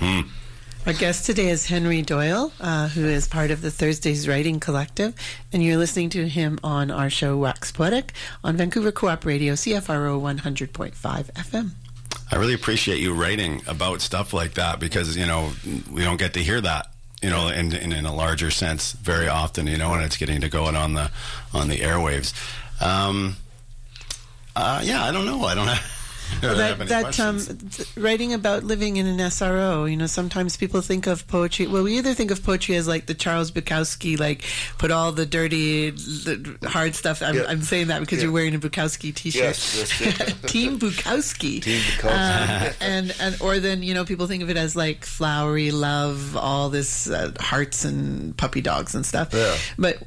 Our 0.00 0.94
guest 0.94 1.26
today 1.26 1.50
is 1.50 1.66
Henry 1.66 2.00
Doyle, 2.00 2.50
uh, 2.58 2.88
who 2.88 3.04
is 3.04 3.28
part 3.28 3.50
of 3.50 3.60
the 3.60 3.70
Thursdays 3.70 4.26
Writing 4.26 4.58
Collective, 4.58 5.14
and 5.52 5.62
you're 5.62 5.76
listening 5.76 6.08
to 6.10 6.26
him 6.26 6.58
on 6.64 6.90
our 6.90 7.10
show 7.10 7.36
Wax 7.36 7.70
Poetic 7.70 8.14
on 8.42 8.56
Vancouver 8.56 8.90
Co-op 8.90 9.26
Radio, 9.26 9.52
CFRO 9.52 10.18
100.5 10.18 10.94
FM. 10.94 11.72
I 12.32 12.36
really 12.36 12.54
appreciate 12.54 12.98
you 12.98 13.12
writing 13.12 13.60
about 13.66 14.00
stuff 14.00 14.32
like 14.32 14.54
that 14.54 14.80
because 14.80 15.18
you 15.18 15.26
know 15.26 15.50
we 15.92 16.02
don't 16.02 16.18
get 16.18 16.32
to 16.32 16.40
hear 16.40 16.62
that 16.62 16.86
you 17.20 17.28
know 17.28 17.48
in, 17.48 17.76
in 17.76 17.92
in 17.92 18.06
a 18.06 18.14
larger 18.14 18.50
sense 18.50 18.92
very 18.92 19.28
often 19.28 19.66
you 19.66 19.76
know 19.76 19.92
and 19.92 20.02
it's 20.02 20.16
getting 20.16 20.40
to 20.40 20.48
go 20.48 20.64
on 20.64 20.76
on 20.76 20.94
the 20.94 21.10
on 21.52 21.68
the 21.68 21.80
airwaves. 21.80 22.32
Um, 22.80 23.36
uh, 24.60 24.80
yeah, 24.82 25.04
I 25.04 25.12
don't 25.12 25.24
know. 25.26 25.42
I 25.44 25.54
don't 25.54 25.66
have. 25.66 25.96
I 26.42 26.54
that 26.54 26.78
that 26.88 27.18
um, 27.20 27.38
th- 27.40 27.96
writing 27.96 28.32
about 28.32 28.62
living 28.62 28.96
in 28.98 29.06
an 29.06 29.18
SRO, 29.18 29.90
you 29.90 29.96
know, 29.96 30.06
sometimes 30.06 30.56
people 30.56 30.80
think 30.80 31.08
of 31.08 31.26
poetry. 31.26 31.66
Well, 31.66 31.82
we 31.82 31.98
either 31.98 32.14
think 32.14 32.30
of 32.30 32.42
poetry 32.44 32.76
as 32.76 32.86
like 32.86 33.06
the 33.06 33.14
Charles 33.14 33.50
Bukowski, 33.50 34.18
like 34.18 34.44
put 34.78 34.92
all 34.92 35.10
the 35.10 35.26
dirty, 35.26 35.90
the 35.90 36.56
hard 36.68 36.94
stuff. 36.94 37.20
I'm, 37.20 37.34
Yeah. 37.34 37.44
I'm 37.48 37.62
saying 37.62 37.88
that 37.88 37.98
because 38.00 38.18
Yeah. 38.18 38.24
you're 38.26 38.32
wearing 38.32 38.54
a 38.54 38.60
Bukowski 38.60 39.12
T-shirt. 39.12 39.42
Yes, 39.42 39.76
yes, 39.76 40.00
yes. 40.20 40.34
Team 40.46 40.78
Bukowski. 40.78 41.62
Team 41.64 41.80
Bukowski. 41.80 42.70
Uh, 42.70 42.72
and 42.80 43.12
and 43.20 43.36
or 43.42 43.58
then 43.58 43.82
you 43.82 43.92
know 43.92 44.04
people 44.04 44.28
think 44.28 44.42
of 44.44 44.50
it 44.50 44.56
as 44.56 44.76
like 44.76 45.04
flowery 45.04 45.72
love, 45.72 46.36
all 46.36 46.70
this 46.70 47.10
uh, 47.10 47.32
hearts 47.40 47.84
and 47.84 48.36
puppy 48.36 48.60
dogs 48.60 48.94
and 48.94 49.04
stuff. 49.04 49.34
Yeah. 49.34 49.56
But 49.76 49.98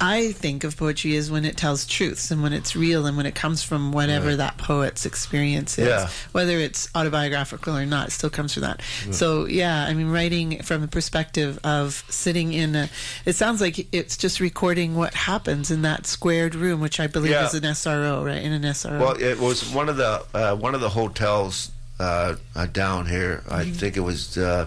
I 0.00 0.32
think 0.32 0.64
of 0.64 0.76
poetry 0.76 1.14
as 1.16 1.30
when 1.30 1.44
it 1.44 1.56
tells 1.56 1.86
truths 1.86 2.30
and 2.30 2.42
when 2.42 2.52
it's 2.54 2.74
real 2.74 3.04
and 3.06 3.16
when 3.16 3.26
it 3.26 3.34
comes 3.34 3.62
from 3.62 3.92
whatever 3.92 4.34
that 4.36 4.56
poet's 4.56 5.04
experience 5.04 5.78
is, 5.78 5.88
Yeah. 5.88 6.08
whether 6.32 6.56
it's 6.56 6.88
autobiographical 6.94 7.76
or 7.76 7.84
not, 7.84 8.08
it 8.08 8.10
still 8.12 8.30
comes 8.30 8.54
from 8.54 8.62
that. 8.62 8.80
So 9.10 9.44
yeah, 9.44 9.84
I 9.84 9.92
mean, 9.92 10.08
writing 10.10 10.62
from 10.62 10.80
the 10.80 10.88
perspective 10.88 11.58
of 11.64 12.02
sitting 12.08 12.52
in 12.54 12.74
a, 12.74 12.88
it 13.26 13.34
sounds 13.36 13.60
like 13.60 13.86
it's 13.94 14.16
just 14.16 14.40
recording 14.40 14.94
what 14.94 15.12
happens 15.14 15.70
in 15.70 15.82
that 15.82 16.06
squared 16.06 16.54
room, 16.54 16.80
which 16.80 16.98
I 16.98 17.06
believe 17.06 17.32
Yeah. 17.32 17.46
is 17.46 17.54
an 17.54 17.64
SRO, 17.64 18.24
right? 18.24 18.42
In 18.42 18.52
an 18.52 18.62
SRO. 18.64 18.98
Well, 19.00 19.20
it 19.20 19.38
was 19.38 19.68
one 19.68 19.88
of 19.90 19.96
the 19.98 20.24
uh, 20.34 20.56
one 20.56 20.74
of 20.74 20.80
the 20.80 20.88
hotels 20.90 21.70
uh, 21.98 22.36
uh, 22.56 22.66
down 22.66 23.04
here. 23.06 23.42
I 23.50 23.64
think 23.64 23.96
it 23.96 24.00
was. 24.00 24.38
Uh, 24.38 24.66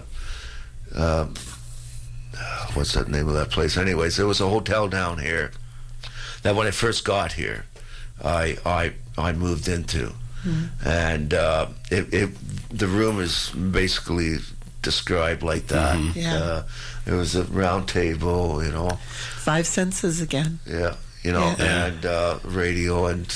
um, 0.94 1.34
what's 2.74 2.92
that 2.94 3.08
name 3.08 3.28
of 3.28 3.34
that 3.34 3.50
place? 3.50 3.76
Anyways, 3.76 4.16
there 4.16 4.26
was 4.26 4.40
a 4.40 4.48
hotel 4.48 4.88
down 4.88 5.18
here 5.18 5.52
that 6.42 6.54
when 6.54 6.66
I 6.66 6.70
first 6.70 7.04
got 7.04 7.32
here, 7.32 7.64
I 8.22 8.56
I 8.64 8.92
I 9.16 9.32
moved 9.32 9.68
into, 9.68 10.12
and 10.84 11.32
uh, 11.34 11.66
it, 11.90 12.12
it 12.12 12.30
the 12.70 12.86
room 12.86 13.20
is 13.20 13.50
basically 13.50 14.36
described 14.82 15.42
like 15.42 15.66
that. 15.68 15.98
Yeah. 16.14 16.34
Uh, 16.34 16.62
there 17.06 17.16
was 17.16 17.34
a 17.34 17.44
round 17.44 17.88
table, 17.88 18.62
you 18.64 18.70
know. 18.72 18.90
Five 19.36 19.66
senses 19.66 20.20
again. 20.20 20.58
Yeah, 20.66 20.96
you 21.22 21.32
know, 21.32 21.54
Yeah. 21.58 21.86
and 21.86 22.06
uh, 22.06 22.38
radio 22.44 23.06
and 23.06 23.26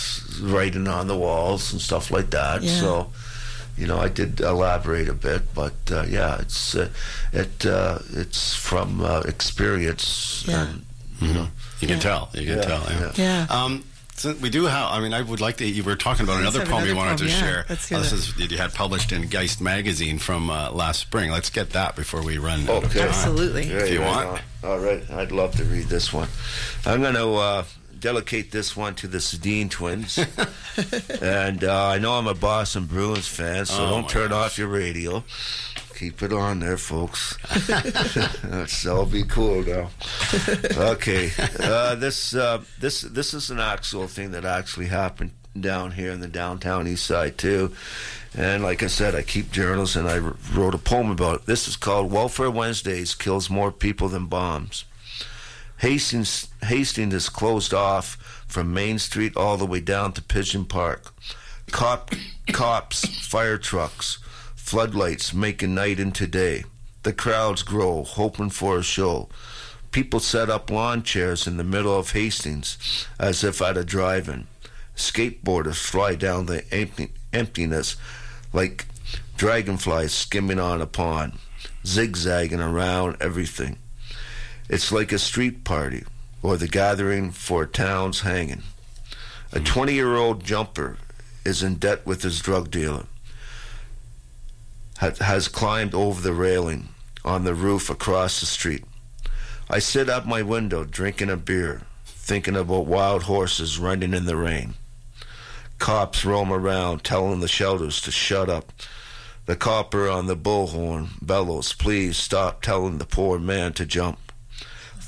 writing 0.43 0.89
on 0.89 1.07
the 1.07 1.17
walls 1.17 1.73
and 1.73 1.81
stuff 1.81 2.11
like 2.11 2.31
that. 2.31 2.63
Yeah. 2.63 2.81
So, 2.81 3.13
you 3.79 3.87
know, 3.87 3.99
I 3.99 4.09
did 4.09 4.41
elaborate 4.41 5.09
a 5.09 5.15
bit, 5.15 5.55
but 5.55 5.75
uh, 5.91 6.05
yeah, 6.09 6.41
it's 6.41 6.75
uh, 6.75 6.89
it 7.33 7.65
uh, 7.65 7.99
it's 8.13 8.55
from 8.55 9.01
uh, 9.01 9.21
experience. 9.21 10.45
Yeah. 10.47 10.67
And, 10.69 10.85
You 11.81 11.87
can 11.89 12.01
tell. 12.01 12.29
You 12.35 12.47
can 12.47 12.57
Yeah, 12.59 12.63
tell. 12.63 12.83
Yeah. 12.91 13.13
Yeah. 13.15 13.47
Um, 13.51 13.85
so 14.15 14.35
we 14.43 14.51
do 14.51 14.65
have. 14.65 14.91
I 14.93 14.99
mean, 15.01 15.15
I 15.15 15.23
would 15.23 15.41
like 15.41 15.59
to. 15.59 15.65
You 15.65 15.85
were 15.85 15.95
talking 15.97 16.25
about 16.25 16.43
Let's 16.43 16.55
another 16.57 16.59
have 16.61 16.69
poem 16.69 16.85
you 16.87 16.91
another 16.93 17.07
wanted 17.07 17.19
to 17.19 17.25
poem, 17.25 17.35
yeah. 17.35 17.41
share. 17.53 17.67
Let's 17.69 17.89
hear 17.89 17.99
Oh, 17.99 18.01
this 18.03 18.11
that. 18.11 18.17
is 18.19 18.35
that 18.35 18.51
you 18.51 18.59
had 18.59 18.75
published 18.75 19.13
in 19.13 19.29
Geist 19.29 19.61
magazine 19.61 20.19
from 20.19 20.51
uh, 20.51 20.71
last 20.73 20.99
spring. 21.01 21.31
Let's 21.31 21.51
get 21.51 21.71
that 21.71 21.95
before 21.95 22.23
we 22.25 22.37
run 22.39 22.63
out 22.69 22.83
of 22.83 22.91
Okay. 22.91 22.99
time. 23.01 23.09
Absolutely. 23.11 23.73
Right, 23.73 23.93
you 23.93 24.01
right 24.01 24.27
want. 24.27 24.43
All 24.65 24.79
right, 24.81 25.09
I'd 25.11 25.31
love 25.31 25.55
to 25.57 25.65
read 25.65 25.87
this 25.87 26.13
one. 26.13 26.29
I'm 26.85 27.01
going 27.01 27.15
to 27.15 27.29
uh, 27.35 27.65
delegate 28.01 28.51
this 28.53 28.77
one 28.77 28.95
to 28.97 29.09
the 29.09 29.19
Sedin 29.19 29.71
twins, 29.71 30.19
and 31.23 31.65
uh, 31.65 31.89
I 31.89 31.99
know 31.99 32.15
I'm 32.15 32.27
a 32.27 32.35
Boston 32.35 32.87
Bruins 32.87 33.27
fan, 33.29 33.67
so 33.67 33.87
Oh, 33.87 33.91
don't 33.91 34.09
turn 34.09 34.31
gosh. 34.31 34.53
off 34.53 34.59
your 34.59 34.69
radio. 34.69 35.25
Keep 35.97 36.23
it 36.23 36.33
on 36.33 36.61
there, 36.61 36.77
folks. 36.77 37.37
so 38.73 39.05
be 39.05 39.25
cool 39.25 39.63
now. 39.65 39.91
Okay, 40.77 41.31
uh, 41.61 41.95
this 41.97 42.35
uh, 42.35 42.63
this 42.79 43.01
this 43.03 43.35
is 43.35 43.51
an 43.51 43.59
actual 43.59 44.07
thing 44.07 44.31
that 44.33 44.45
actually 44.45 44.87
happened 44.87 45.33
down 45.59 45.91
here 45.93 46.13
in 46.13 46.21
the 46.21 46.29
downtown 46.29 46.87
east 46.87 47.05
side 47.05 47.37
too. 47.37 47.73
And 48.37 48.63
like 48.63 48.83
I 48.83 48.87
said, 48.89 49.15
I 49.17 49.23
keep 49.23 49.51
journals, 49.51 49.97
and 49.97 50.07
I 50.09 50.19
wrote 50.19 50.75
a 50.75 50.79
poem 50.79 51.11
about 51.11 51.41
it. 51.41 51.47
This 51.47 51.67
is 51.67 51.77
called 51.77 52.13
"Welfare 52.13 52.51
Wednesdays 52.51 53.15
Kills 53.17 53.51
More 53.51 53.73
People 53.73 54.09
Than 54.09 54.27
Bombs." 54.27 54.85
Hastings 55.79 56.49
Hastings 56.63 57.15
is 57.15 57.29
closed 57.29 57.73
off 57.73 58.17
from 58.49 58.75
Main 58.75 58.99
Street 58.99 59.37
all 59.37 59.57
the 59.57 59.67
way 59.67 59.81
down 59.81 60.13
to 60.15 60.23
Pigeon 60.23 60.65
Park. 60.65 61.15
Cop, 61.71 62.11
cops, 62.53 63.07
fire 63.27 63.59
trucks, 63.59 64.19
floodlights 64.57 65.33
making 65.33 65.77
night 65.77 66.01
into 66.01 66.27
day. 66.27 66.65
The 67.05 67.13
crowds 67.13 67.63
grow, 67.63 68.03
hoping 68.03 68.51
for 68.51 68.79
a 68.79 68.83
show. 68.83 69.29
People 69.93 70.19
set 70.19 70.51
up 70.51 70.69
lawn 70.69 71.05
chairs 71.05 71.47
in 71.47 71.59
the 71.59 71.65
middle 71.65 71.97
of 71.97 72.11
Hastings 72.11 73.07
as 73.21 73.45
if 73.45 73.63
at 73.63 73.77
a 73.77 73.85
drive-in. 73.85 74.49
Skateboarders 74.97 75.81
fly 75.81 76.17
down 76.17 76.47
the 76.47 76.65
empty, 76.75 77.13
emptiness 77.33 77.97
like 78.53 78.87
dragonflies 79.37 80.13
skimming 80.13 80.59
on 80.59 80.83
a 80.83 80.87
pond, 80.87 81.35
zigzagging 81.87 82.61
around 82.61 83.17
everything. 83.21 83.79
It's 84.69 84.93
like 84.93 85.13
a 85.13 85.19
street 85.19 85.65
party 85.65 86.05
or 86.43 86.57
the 86.57 86.69
gathering 86.69 87.31
for 87.31 87.63
a 87.63 87.67
town's 87.67 88.21
hanging. 88.21 88.63
A 89.53 89.61
hmm. 89.61 89.65
20 89.65 89.95
year 89.95 90.17
old 90.17 90.45
jumper 90.45 90.99
is 91.45 91.63
in 91.63 91.77
debt 91.77 92.05
with 92.05 92.23
his 92.23 92.41
drug 92.41 92.71
dealer, 92.71 93.07
ha- 94.99 95.13
has 95.21 95.49
climbed 95.49 95.95
over 95.95 96.21
the 96.21 96.35
railing 96.35 96.89
on 97.25 97.45
the 97.45 97.55
roof 97.55 97.89
across 97.89 98.41
the 98.41 98.47
street. 98.47 98.85
I 99.71 99.79
sit 99.79 100.09
at 100.09 100.27
my 100.27 100.43
window 100.43 100.85
drinking 100.85 101.31
a 101.31 101.37
beer, 101.37 101.83
thinking 102.05 102.57
about 102.57 102.87
wild 102.87 103.25
horses 103.25 103.79
running 103.79 104.13
in 104.13 104.27
the 104.27 104.37
rain. 104.37 104.75
Cops 105.79 106.25
roam 106.25 106.53
around 106.53 107.05
telling 107.05 107.41
the 107.41 107.49
shelters 107.49 108.01
to 108.03 108.11
shut 108.11 108.51
up. 108.51 108.73
The 109.47 109.57
copper 109.57 110.11
on 110.11 110.27
the 110.27 110.37
bullhorn 110.37 111.09
bellows, 111.23 111.73
please 111.73 112.19
stop 112.19 112.61
telling 112.61 112.99
the 112.99 113.07
poor 113.07 113.39
man 113.39 113.73
to 113.75 113.87
jump. 113.87 114.28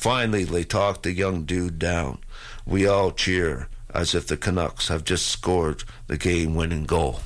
Finally, 0.00 0.44
they 0.44 0.64
talk 0.64 1.02
the 1.02 1.12
young 1.12 1.44
dude 1.44 1.78
down. 1.78 2.16
We 2.64 2.86
all 2.86 3.10
cheer 3.10 3.68
as 3.92 4.14
if 4.14 4.26
the 4.26 4.38
Canucks 4.38 4.88
have 4.88 5.04
just 5.04 5.26
scored 5.26 5.84
the 6.06 6.16
game 6.16 6.54
winning 6.54 6.84
goal. 6.84 7.20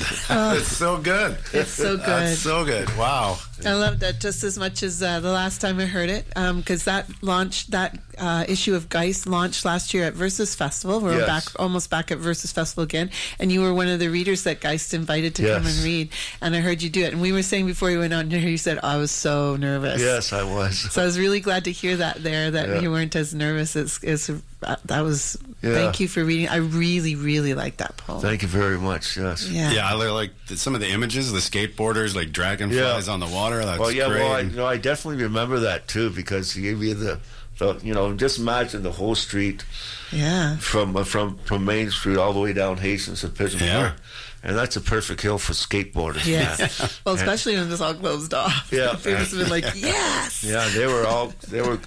it's 0.00 0.66
so 0.66 0.96
good. 0.96 1.36
It's 1.52 1.72
so 1.72 1.98
good. 1.98 2.06
That's 2.06 2.38
so 2.38 2.64
good. 2.64 2.88
Wow. 2.96 3.36
I 3.66 3.74
love 3.74 4.00
that 4.00 4.20
just 4.20 4.44
as 4.44 4.58
much 4.58 4.82
as 4.82 5.02
uh, 5.02 5.20
the 5.20 5.30
last 5.32 5.60
time 5.60 5.78
I 5.80 5.86
heard 5.86 6.10
it, 6.10 6.26
because 6.28 6.84
that 6.84 7.06
launched 7.22 7.70
that 7.72 7.98
uh, 8.16 8.44
issue 8.48 8.74
of 8.74 8.88
Geist 8.88 9.26
launched 9.26 9.64
last 9.64 9.92
year 9.94 10.04
at 10.04 10.14
Verses 10.14 10.54
Festival. 10.54 11.00
We're 11.00 11.18
Yes. 11.18 11.26
back 11.26 11.60
almost 11.60 11.90
back 11.90 12.10
at 12.10 12.18
Verses 12.18 12.52
Festival 12.52 12.84
again, 12.84 13.10
and 13.38 13.50
you 13.50 13.60
were 13.60 13.72
one 13.74 13.88
of 13.88 13.98
the 13.98 14.08
readers 14.08 14.42
that 14.44 14.60
Geist 14.60 14.94
invited 14.94 15.34
to 15.36 15.42
come 15.42 15.66
and 15.66 15.76
read, 15.84 16.10
and 16.40 16.54
I 16.54 16.60
heard 16.60 16.82
you 16.82 16.90
do 16.90 17.02
it. 17.04 17.12
And 17.12 17.20
we 17.22 17.32
were 17.32 17.42
saying 17.42 17.66
before 17.66 17.90
you 17.90 17.98
went 18.00 18.12
on 18.14 18.30
here, 18.30 18.40
you 18.48 18.58
said 18.58 18.78
I 18.82 18.96
was 18.96 19.10
so 19.10 19.56
nervous. 19.56 20.00
Yes, 20.00 20.32
I 20.32 20.42
was. 20.42 20.78
So 20.92 21.02
I 21.02 21.04
was 21.04 21.18
really 21.18 21.40
glad 21.40 21.64
to 21.64 21.72
hear 21.72 21.96
that 21.96 22.22
there 22.22 22.50
that 22.50 22.68
Yeah. 22.68 22.80
you 22.80 22.90
weren't 22.90 23.14
as 23.16 23.34
nervous 23.34 23.74
as, 23.76 23.98
as 24.04 24.30
uh, 24.62 24.76
that 24.86 25.00
was. 25.02 25.36
Yeah. 25.60 25.74
Thank 25.74 25.98
you 25.98 26.06
for 26.06 26.24
reading. 26.24 26.48
I 26.48 26.56
really, 26.56 27.16
really 27.16 27.52
like 27.52 27.78
that 27.78 27.96
poem. 27.96 28.20
Thank 28.20 28.42
you 28.42 28.48
very 28.48 28.78
much. 28.78 29.16
Yes. 29.16 29.48
yeah. 29.48 29.72
Yeah, 29.72 29.88
I 29.88 29.94
like 29.94 30.30
the, 30.46 30.56
some 30.56 30.74
of 30.76 30.80
the 30.80 30.88
images, 30.88 31.32
the 31.32 31.40
skateboarders, 31.40 32.14
like 32.14 32.30
dragonflies 32.30 33.08
Yeah. 33.08 33.12
on 33.12 33.18
the 33.18 33.26
water. 33.50 33.64
That's 33.64 33.78
well, 33.80 33.90
yeah, 33.92 34.08
great. 34.08 34.18
well, 34.22 34.32
I, 34.32 34.40
you 34.40 34.56
know, 34.56 34.66
I 34.66 34.76
definitely 34.76 35.22
remember 35.22 35.60
that 35.60 35.88
too 35.88 36.10
because 36.10 36.52
he 36.52 36.62
gave 36.62 36.78
me 36.80 36.92
the, 36.92 37.20
the, 37.58 37.78
you 37.82 37.94
know, 37.94 38.12
just 38.14 38.38
imagine 38.38 38.82
the 38.82 38.92
whole 38.92 39.14
street 39.14 39.64
Yeah. 40.12 40.56
from 40.58 40.96
uh, 40.96 41.04
from 41.04 41.38
from 41.38 41.64
Main 41.64 41.90
Street 41.90 42.16
all 42.18 42.32
the 42.32 42.40
way 42.40 42.52
down 42.52 42.76
Hastings 42.78 43.20
to 43.22 43.28
Pigeon 43.28 43.60
Yeah. 43.60 43.80
Park, 43.80 44.00
and 44.42 44.56
that's 44.56 44.76
a 44.76 44.80
perfect 44.80 45.20
hill 45.22 45.38
for 45.38 45.52
skateboarders. 45.54 46.26
Yes. 46.38 47.00
well, 47.04 47.14
especially 47.16 47.56
when 47.56 47.70
it's 47.70 47.80
all 47.80 47.94
closed 47.94 48.32
off. 48.34 48.68
Yeah. 48.70 48.92
People 48.96 49.12
have 49.14 49.30
been 49.30 49.48
like, 49.48 49.64
yes. 49.74 50.44
Yeah, 50.44 50.68
they 50.74 50.86
were 50.86 51.04
all 51.06 51.32
they 51.48 51.60
were, 51.62 51.78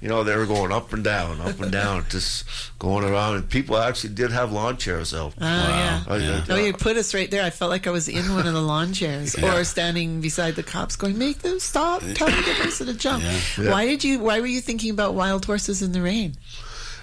you 0.00 0.08
know, 0.08 0.22
they 0.22 0.36
were 0.36 0.46
going 0.46 0.70
up 0.72 0.92
and 0.92 1.02
down, 1.02 1.40
up 1.40 1.58
and 1.60 1.72
down, 1.72 2.04
just 2.10 2.44
going 2.78 3.04
around. 3.04 3.34
And 3.36 3.48
people 3.50 3.76
actually 3.76 4.14
did 4.14 4.30
have 4.30 4.52
lawn 4.52 4.76
chairs 4.76 5.12
out. 5.12 5.34
Oh, 5.40 5.44
yeah. 5.44 6.04
I- 6.06 6.14
I- 6.14 6.44
Oh, 6.50 6.56
you 6.56 6.72
put 6.72 6.96
us 6.96 7.12
right 7.14 7.30
there. 7.30 7.42
I 7.42 7.50
felt 7.50 7.70
like 7.70 7.86
I 7.86 7.90
was 7.90 8.08
in 8.08 8.32
one 8.34 8.46
of 8.46 8.54
the 8.54 8.62
lawn 8.62 8.92
chairs 8.92 9.36
Yeah. 9.38 9.56
or 9.56 9.64
standing 9.64 10.20
beside 10.20 10.54
the 10.54 10.62
cops 10.62 10.94
going, 10.96 11.18
make 11.18 11.38
them 11.40 11.58
stop. 11.58 12.02
Tell 12.14 12.28
the 12.28 12.54
person 12.62 12.86
to 12.86 12.94
jump. 12.94 13.22
Yeah. 13.24 13.40
Yeah. 13.60 13.70
Why 13.70 13.86
did 13.86 14.04
you, 14.04 14.20
why 14.20 14.40
were 14.40 14.46
you 14.46 14.60
thinking 14.60 14.90
about 14.90 15.14
wild 15.14 15.44
horses 15.44 15.82
in 15.82 15.92
the 15.92 16.00
rain? 16.02 16.36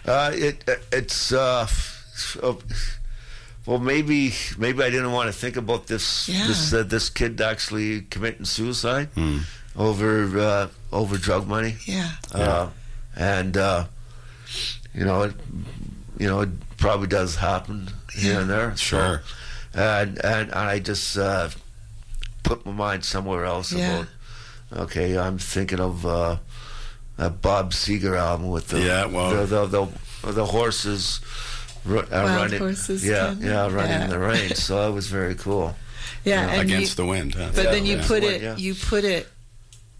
Uh, 0.07 0.31
it 0.33 0.63
it's 0.91 1.33
uh, 1.33 1.67
uh, 2.43 2.53
well 3.65 3.79
maybe 3.79 4.33
maybe 4.55 4.83
I 4.83 4.91
didn't 4.91 5.11
want 5.11 5.27
to 5.27 5.33
think 5.33 5.57
about 5.57 5.87
this 5.87 6.29
Yeah. 6.29 6.45
this 6.45 6.71
uh, 6.73 6.83
this 6.83 7.09
kid 7.09 7.41
actually 7.41 8.01
committing 8.01 8.45
suicide 8.45 9.07
Hmm. 9.15 9.39
over 9.75 10.37
uh, 10.39 10.67
over 10.93 11.17
drug 11.17 11.47
money. 11.47 11.77
Yeah. 11.87 12.11
And 13.15 13.55
uh, 13.57 13.85
you 14.93 15.05
know 15.05 15.23
it 15.23 15.33
you 16.17 16.27
know 16.27 16.41
it 16.41 16.49
probably 16.77 17.07
does 17.07 17.35
happen 17.35 17.89
here 18.13 18.39
and 18.41 18.49
there. 18.49 18.75
Sure. 18.77 19.21
So, 19.73 19.79
and 19.81 20.23
and 20.23 20.51
I 20.53 20.79
just 20.79 21.17
uh, 21.17 21.49
put 22.43 22.65
my 22.65 22.71
mind 22.71 23.05
somewhere 23.05 23.45
else 23.45 23.71
Yeah. 23.73 23.95
about. 23.95 24.07
Okay, 24.83 25.17
I'm 25.17 25.37
thinking 25.37 25.79
of 25.79 26.05
uh, 26.05 26.37
a 27.17 27.29
Bob 27.29 27.71
Seger 27.71 28.17
album 28.17 28.49
with 28.49 28.67
the 28.69 28.81
Yeah, 28.81 29.05
well- 29.05 29.45
the, 29.45 29.65
the, 29.67 29.85
the, 30.25 30.31
the 30.33 30.45
horses 30.45 31.21
ru- 31.85 31.99
uh, 31.99 32.05
Wild 32.11 32.29
running. 32.41 32.59
horses 32.59 33.05
yeah, 33.05 33.27
can- 33.33 33.41
yeah, 33.43 33.71
running 33.71 34.01
in 34.01 34.09
the 34.09 34.19
rain. 34.19 34.49
So 34.55 34.81
that 34.83 34.93
was 34.93 35.07
very 35.07 35.35
cool. 35.35 35.75
Yeah. 36.25 36.49
and 36.49 36.69
you- 36.69 36.75
Against 36.77 36.97
the 36.97 37.05
wind. 37.05 37.35
Huh? 37.35 37.51
But 37.53 37.65
Yeah, 37.65 37.71
then 37.71 37.85
you 37.85 37.97
put 37.99 38.23
Yeah. 38.23 38.29
it, 38.53 38.59
you 38.59 38.73
put 38.75 39.03
it, 39.05 39.27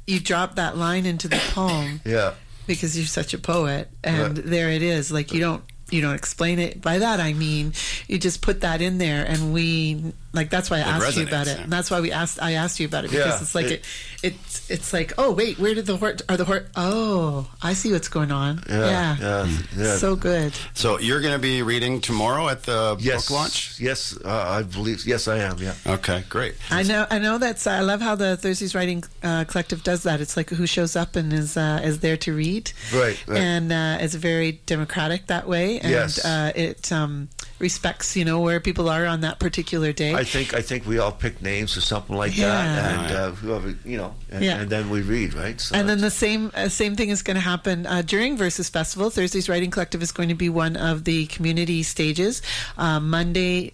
you 0.08 0.20
drop 0.20 0.56
that 0.56 0.76
line 0.78 1.06
into 1.06 1.28
the 1.28 1.40
poem 1.54 2.02
Yeah, 2.04 2.34
because 2.68 2.98
you're 2.98 3.06
such 3.08 3.34
a 3.34 3.38
poet, 3.38 3.90
and 4.04 4.38
Right. 4.38 4.46
there 4.46 4.70
it 4.72 4.82
is. 4.82 5.12
Like 5.12 5.32
you 5.34 5.40
don't, 5.40 5.64
you 5.92 6.02
don't 6.02 6.16
explain 6.16 6.60
it. 6.60 6.82
By 6.82 7.00
that 7.00 7.20
I 7.20 7.34
mean, 7.34 7.74
you 8.08 8.18
just 8.18 8.42
put 8.42 8.62
that 8.62 8.82
in 8.82 8.98
there, 8.98 9.24
and 9.26 9.54
we 9.54 10.14
like 10.36 10.50
that's 10.50 10.70
why 10.70 10.78
I 10.78 10.82
It 10.82 10.88
asked 10.88 11.18
you 11.18 11.24
about 11.28 11.48
it. 11.48 11.58
yeah. 11.58 11.64
And 11.64 11.72
that's 11.74 11.90
why 11.90 12.02
we 12.02 12.12
asked. 12.12 12.42
I 12.42 12.54
asked 12.54 12.80
you 12.80 12.88
about 12.88 13.06
it 13.06 13.12
because 13.12 13.26
Yeah, 13.28 13.42
it's 13.42 13.56
like 13.56 13.66
it, 13.66 13.72
it- 13.72 13.86
it's 14.24 14.72
it's 14.72 14.92
like 14.92 15.14
oh 15.20 15.32
wait, 15.32 15.60
where 15.60 15.76
did 15.76 15.86
the 15.86 15.98
horse? 15.98 16.22
Are 16.28 16.36
the 16.38 16.46
horse? 16.46 16.64
Oh, 16.76 17.48
I 17.62 17.74
see 17.74 17.92
what's 17.92 18.08
going 18.08 18.32
on. 18.32 18.64
yeah, 18.68 19.16
yeah, 19.20 19.58
yeah. 19.78 19.98
So 19.98 20.16
good. 20.16 20.52
So 20.74 20.98
you're 21.00 21.22
going 21.22 21.34
to 21.36 21.40
be 21.40 21.62
reading 21.62 22.02
tomorrow 22.02 22.50
at 22.50 22.64
the 22.64 22.98
yes, 23.00 23.28
book 23.28 23.36
launch? 23.38 23.80
Yes, 23.80 24.18
uh, 24.26 24.30
I 24.60 24.64
believe. 24.64 25.06
Yes, 25.06 25.28
I 25.28 25.38
am. 25.40 25.60
Yeah. 25.60 25.76
Okay, 25.86 26.24
great. 26.28 26.56
I 26.72 26.82
know. 26.82 27.06
I 27.12 27.20
know 27.20 27.38
that's. 27.38 27.68
I 27.68 27.82
love 27.82 28.02
how 28.02 28.16
the 28.16 28.36
Thursdays 28.36 28.74
Writing 28.74 29.04
uh, 29.22 29.44
Collective 29.44 29.84
does 29.84 30.02
that. 30.04 30.22
It's 30.22 30.36
like 30.36 30.50
who 30.50 30.66
shows 30.66 30.96
up 30.96 31.16
and 31.16 31.32
is 31.32 31.56
uh, 31.56 31.82
is 31.84 32.00
there 32.00 32.18
to 32.18 32.34
read, 32.34 32.72
Right, 32.96 33.22
right. 33.28 33.38
And 33.40 33.72
uh, 33.72 33.98
it's 34.02 34.16
very 34.16 34.54
democratic 34.66 35.28
that 35.28 35.48
way, 35.48 35.80
and 35.82 35.92
Yes. 35.92 36.24
uh, 36.26 36.52
it 36.56 36.92
um, 36.92 37.30
respects 37.60 38.16
you 38.18 38.26
know 38.26 38.42
where 38.42 38.60
people 38.60 38.90
are 38.90 39.06
on 39.06 39.22
that 39.22 39.40
particular 39.40 39.94
day. 39.94 40.14
I 40.14 40.24
think 40.24 40.54
I 40.54 40.62
think 40.62 40.86
we 40.86 41.00
all 41.00 41.12
pick 41.12 41.42
names 41.42 41.78
or 41.78 41.82
something 41.82 42.16
like 42.16 42.36
Yeah. 42.38 42.50
that, 42.50 43.00
and 43.00 43.16
uh, 43.18 43.32
whoever 43.32 43.76
you 43.86 43.98
know, 43.98 44.14
and, 44.30 44.44
Yeah. 44.44 44.60
and 44.60 44.70
then 44.70 44.90
we 44.90 45.02
read, 45.02 45.34
right? 45.34 45.60
So 45.60 45.76
and 45.76 45.88
then 45.88 46.02
the 46.02 46.12
same 46.12 46.52
uh, 46.54 46.70
same 46.70 46.96
thing 46.96 47.10
is 47.10 47.22
going 47.24 47.36
to 47.36 47.42
happen 47.42 47.86
uh, 47.86 48.02
during 48.02 48.38
Verses 48.38 48.70
Festival. 48.70 49.10
Thursday's 49.10 49.48
Writing 49.48 49.72
Collective 49.72 50.02
is 50.04 50.12
going 50.12 50.30
to 50.30 50.36
be 50.36 50.50
one 50.50 50.76
of 50.76 51.04
the 51.06 51.28
community 51.28 51.84
stages. 51.84 52.42
Uh, 52.78 53.00
Monday. 53.00 53.72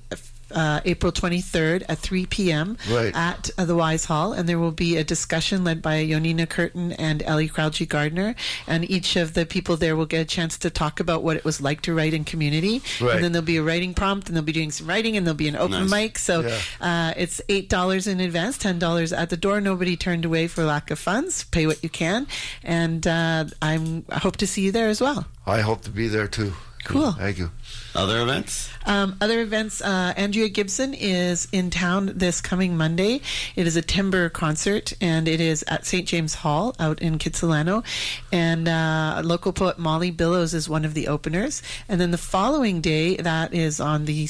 Uh, 0.54 0.82
April 0.86 1.12
23rd 1.12 1.84
at 1.90 1.98
3 2.00 2.26
p.m. 2.28 2.78
Right. 2.90 3.16
at 3.16 3.50
uh, 3.58 3.66
the 3.66 3.76
Wise 3.76 4.06
Hall, 4.06 4.34
and 4.34 4.48
there 4.50 4.60
will 4.60 4.72
be 4.72 4.98
a 4.98 5.04
discussion 5.04 5.64
led 5.64 5.82
by 5.82 6.04
Yonina 6.06 6.48
Curtin 6.48 6.92
and 6.94 7.22
Elee 7.24 7.50
Kraljii 7.50 7.88
Gardiner, 7.88 8.36
and 8.68 8.90
each 8.90 9.16
of 9.16 9.34
the 9.34 9.46
people 9.46 9.78
there 9.78 9.96
will 9.96 10.06
get 10.06 10.22
a 10.22 10.26
chance 10.26 10.58
to 10.60 10.70
talk 10.70 11.00
about 11.00 11.24
what 11.24 11.38
it 11.38 11.46
was 11.46 11.62
like 11.62 11.82
to 11.84 11.94
write 11.94 12.14
in 12.14 12.24
community, 12.24 12.82
Right. 13.00 13.16
and 13.16 13.24
then 13.24 13.32
there'll 13.32 13.46
be 13.46 13.58
a 13.58 13.64
writing 13.64 13.94
prompt, 13.94 14.28
and 14.28 14.36
they'll 14.36 14.44
be 14.44 14.52
doing 14.52 14.72
some 14.72 14.88
writing, 14.88 15.16
and 15.18 15.26
there'll 15.26 15.38
be 15.38 15.48
an 15.48 15.56
open 15.56 15.82
Nice. 15.88 15.90
mic. 15.92 16.18
So 16.20 16.42
Yeah. 16.42 16.60
uh, 16.82 17.14
it's 17.18 17.42
eight 17.50 17.70
dollars 17.70 18.08
in 18.08 18.20
advance, 18.20 18.58
ten 18.58 18.80
dollars 18.80 19.14
at 19.14 19.30
the 19.30 19.38
door. 19.38 19.62
Nobody 19.62 19.96
turned 19.96 20.26
away 20.26 20.48
for 20.48 20.64
lack 20.64 20.92
of 20.92 21.00
funds. 21.00 21.44
Pay 21.46 21.68
what 21.68 21.82
you 21.84 21.90
can, 21.90 22.28
and 22.64 23.06
uh, 23.08 23.46
I'm 23.62 24.06
I 24.10 24.20
hope 24.20 24.38
to 24.38 24.48
see 24.48 24.62
you 24.64 24.72
there 24.72 24.90
as 24.90 25.00
well. 25.02 25.26
I 25.46 25.62
hope 25.62 25.82
to 25.84 25.90
be 25.92 26.08
there 26.08 26.28
too. 26.28 26.54
Cool. 26.84 27.12
Thank 27.12 27.38
you. 27.38 27.52
Other 27.94 28.22
events? 28.22 28.70
Um, 28.86 29.18
other 29.22 29.42
events, 29.42 29.82
uh, 29.82 30.14
Andrea 30.16 30.50
Gibson 30.50 30.94
is 30.94 31.48
in 31.52 31.70
town 31.70 32.12
this 32.16 32.42
coming 32.42 32.78
Monday. 32.78 33.22
It 33.56 33.68
is 33.68 33.76
a 33.76 33.82
Timbre 33.82 34.30
concert, 34.30 34.94
and 35.02 35.28
it 35.28 35.42
is 35.42 35.64
at 35.68 35.86
St. 35.86 36.08
James 36.08 36.36
Hall 36.36 36.76
out 36.80 37.02
in 37.02 37.18
Kitsilano. 37.20 37.84
And 38.32 38.68
uh, 38.68 39.22
local 39.24 39.54
poet 39.54 39.78
Molly 39.78 40.12
Billows 40.12 40.54
is 40.54 40.70
one 40.70 40.86
of 40.86 40.94
the 40.94 41.08
openers. 41.08 41.62
And 41.88 42.00
then 42.00 42.12
the 42.12 42.18
following 42.18 42.82
day, 42.82 43.18
that 43.18 43.54
is 43.54 43.80
on 43.80 44.06
the 44.06 44.28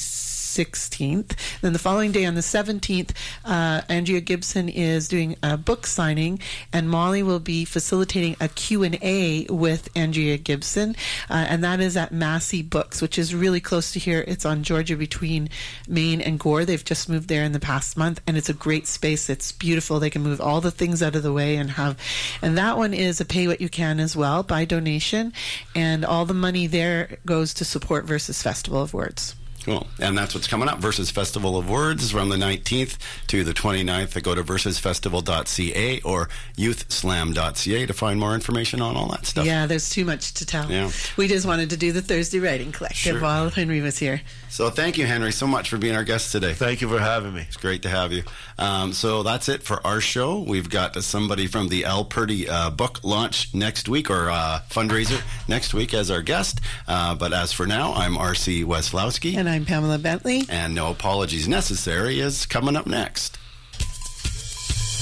16th. 0.51 1.35
Then 1.61 1.73
the 1.73 1.79
following 1.79 2.11
day, 2.11 2.25
on 2.25 2.35
the 2.35 2.41
17th, 2.41 3.11
uh, 3.45 3.81
Andrea 3.87 4.21
Gibson 4.21 4.67
is 4.67 5.07
doing 5.07 5.35
a 5.41 5.57
book 5.57 5.87
signing, 5.87 6.39
and 6.73 6.89
Molly 6.89 7.23
will 7.23 7.39
be 7.39 7.63
facilitating 7.65 8.35
a 8.39 8.47
Q&A 8.49 9.45
with 9.49 9.89
Andrea 9.95 10.37
Gibson, 10.37 10.95
uh, 11.29 11.45
and 11.49 11.63
that 11.63 11.79
is 11.79 11.95
at 11.95 12.11
Massy 12.11 12.61
Books, 12.61 13.01
which 13.01 13.17
is 13.17 13.33
really 13.33 13.61
close 13.61 13.91
to 13.93 13.99
here. 13.99 14.25
It's 14.27 14.45
on 14.45 14.63
Georgia 14.63 14.95
between 14.95 15.49
Main 15.87 16.19
and 16.19 16.39
Gore. 16.39 16.65
They've 16.65 16.83
just 16.83 17.07
moved 17.07 17.29
there 17.29 17.43
in 17.43 17.53
the 17.53 17.59
past 17.59 17.97
month, 17.97 18.21
and 18.27 18.37
it's 18.37 18.49
a 18.49 18.53
great 18.53 18.87
space. 18.87 19.29
It's 19.29 19.51
beautiful. 19.51 19.99
They 19.99 20.09
can 20.09 20.21
move 20.21 20.41
all 20.41 20.61
the 20.61 20.71
things 20.71 21.01
out 21.01 21.15
of 21.15 21.23
the 21.23 21.33
way 21.33 21.55
and 21.55 21.71
have, 21.71 21.97
and 22.41 22.57
that 22.57 22.77
one 22.77 22.93
is 22.93 23.21
a 23.21 23.25
pay 23.25 23.47
what 23.47 23.61
you 23.61 23.69
can 23.69 23.99
as 23.99 24.15
well 24.15 24.43
by 24.43 24.65
donation, 24.65 25.33
and 25.75 26.03
all 26.03 26.25
the 26.25 26.33
money 26.33 26.67
there 26.67 27.17
goes 27.25 27.53
to 27.55 27.65
support 27.65 28.05
Verses 28.05 28.41
Festival 28.41 28.81
of 28.81 28.93
Words. 28.93 29.35
Cool. 29.65 29.85
And 29.99 30.17
that's 30.17 30.33
what's 30.33 30.47
coming 30.47 30.67
up. 30.67 30.79
Verses 30.79 31.11
Festival 31.11 31.57
of 31.57 31.69
Words 31.69 32.11
from 32.11 32.29
the 32.29 32.35
19th 32.35 32.97
to 33.27 33.43
the 33.43 33.53
29th. 33.53 34.21
Go 34.23 34.33
to 34.33 34.43
versesfestival.ca 34.43 36.01
or 36.01 36.29
youthslam.ca 36.57 37.85
to 37.85 37.93
find 37.93 38.19
more 38.19 38.33
information 38.33 38.81
on 38.81 38.95
all 38.95 39.09
that 39.09 39.25
stuff. 39.25 39.45
Yeah, 39.45 39.65
there's 39.67 39.89
too 39.89 40.05
much 40.05 40.33
to 40.35 40.45
tell. 40.45 40.69
Yeah. 40.71 40.89
We 41.17 41.27
just 41.27 41.45
wanted 41.45 41.69
to 41.71 41.77
do 41.77 41.91
the 41.91 42.01
Thursday 42.01 42.39
Writing 42.39 42.71
Collective 42.71 42.97
Sure. 42.97 43.19
while 43.21 43.49
Henry 43.49 43.81
was 43.81 43.97
here. 43.99 44.21
So 44.49 44.69
thank 44.69 44.97
you, 44.97 45.05
Henry, 45.05 45.31
so 45.31 45.47
much 45.47 45.69
for 45.69 45.77
being 45.77 45.95
our 45.95 46.03
guest 46.03 46.31
today. 46.31 46.53
Thank 46.53 46.81
you 46.81 46.89
for 46.89 46.99
having 46.99 47.33
me. 47.33 47.45
It's 47.47 47.57
great 47.57 47.83
to 47.83 47.89
have 47.89 48.11
you. 48.11 48.23
Um, 48.57 48.93
so 48.93 49.23
that's 49.23 49.47
it 49.47 49.63
for 49.63 49.85
our 49.85 50.01
show. 50.01 50.39
We've 50.39 50.69
got 50.69 50.95
somebody 51.03 51.47
from 51.47 51.69
the 51.69 51.85
Al 51.85 52.03
Purdy 52.05 52.49
uh, 52.49 52.69
book 52.69 52.99
launch 53.03 53.53
next 53.53 53.87
week 53.87 54.09
or 54.09 54.29
uh, 54.29 54.61
fundraiser 54.69 55.21
next 55.47 55.73
week 55.73 55.93
as 55.93 56.11
our 56.11 56.21
guest. 56.21 56.59
Uh, 56.87 57.15
but 57.15 57.31
as 57.33 57.53
for 57.53 57.65
now, 57.65 57.93
I'm 57.93 58.17
R.C. 58.17 58.63
Weslowski. 58.65 59.37
And 59.37 59.47
I'm 59.51 59.65
Pamela 59.65 59.97
Bentley. 59.97 60.43
And 60.47 60.73
No 60.73 60.91
Apologies 60.91 61.45
Necessary 61.45 62.21
is 62.21 62.45
coming 62.45 62.77
up 62.77 62.87
next. 62.87 63.37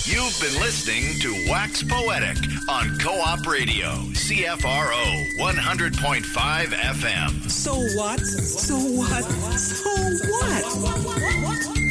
You've 0.08 0.36
been 0.42 0.60
listening 0.60 1.20
to 1.20 1.52
Wax 1.52 1.84
Poetic 1.84 2.38
on 2.68 2.98
Co 2.98 3.12
op 3.12 3.46
Radio, 3.46 3.90
CFRO 4.16 5.38
100.5 5.38 6.24
FM. 6.66 7.48
So 7.48 7.76
what? 7.96 8.20
So 8.22 8.76
what? 8.76 9.24
So 9.60 9.90
what? 10.32 11.89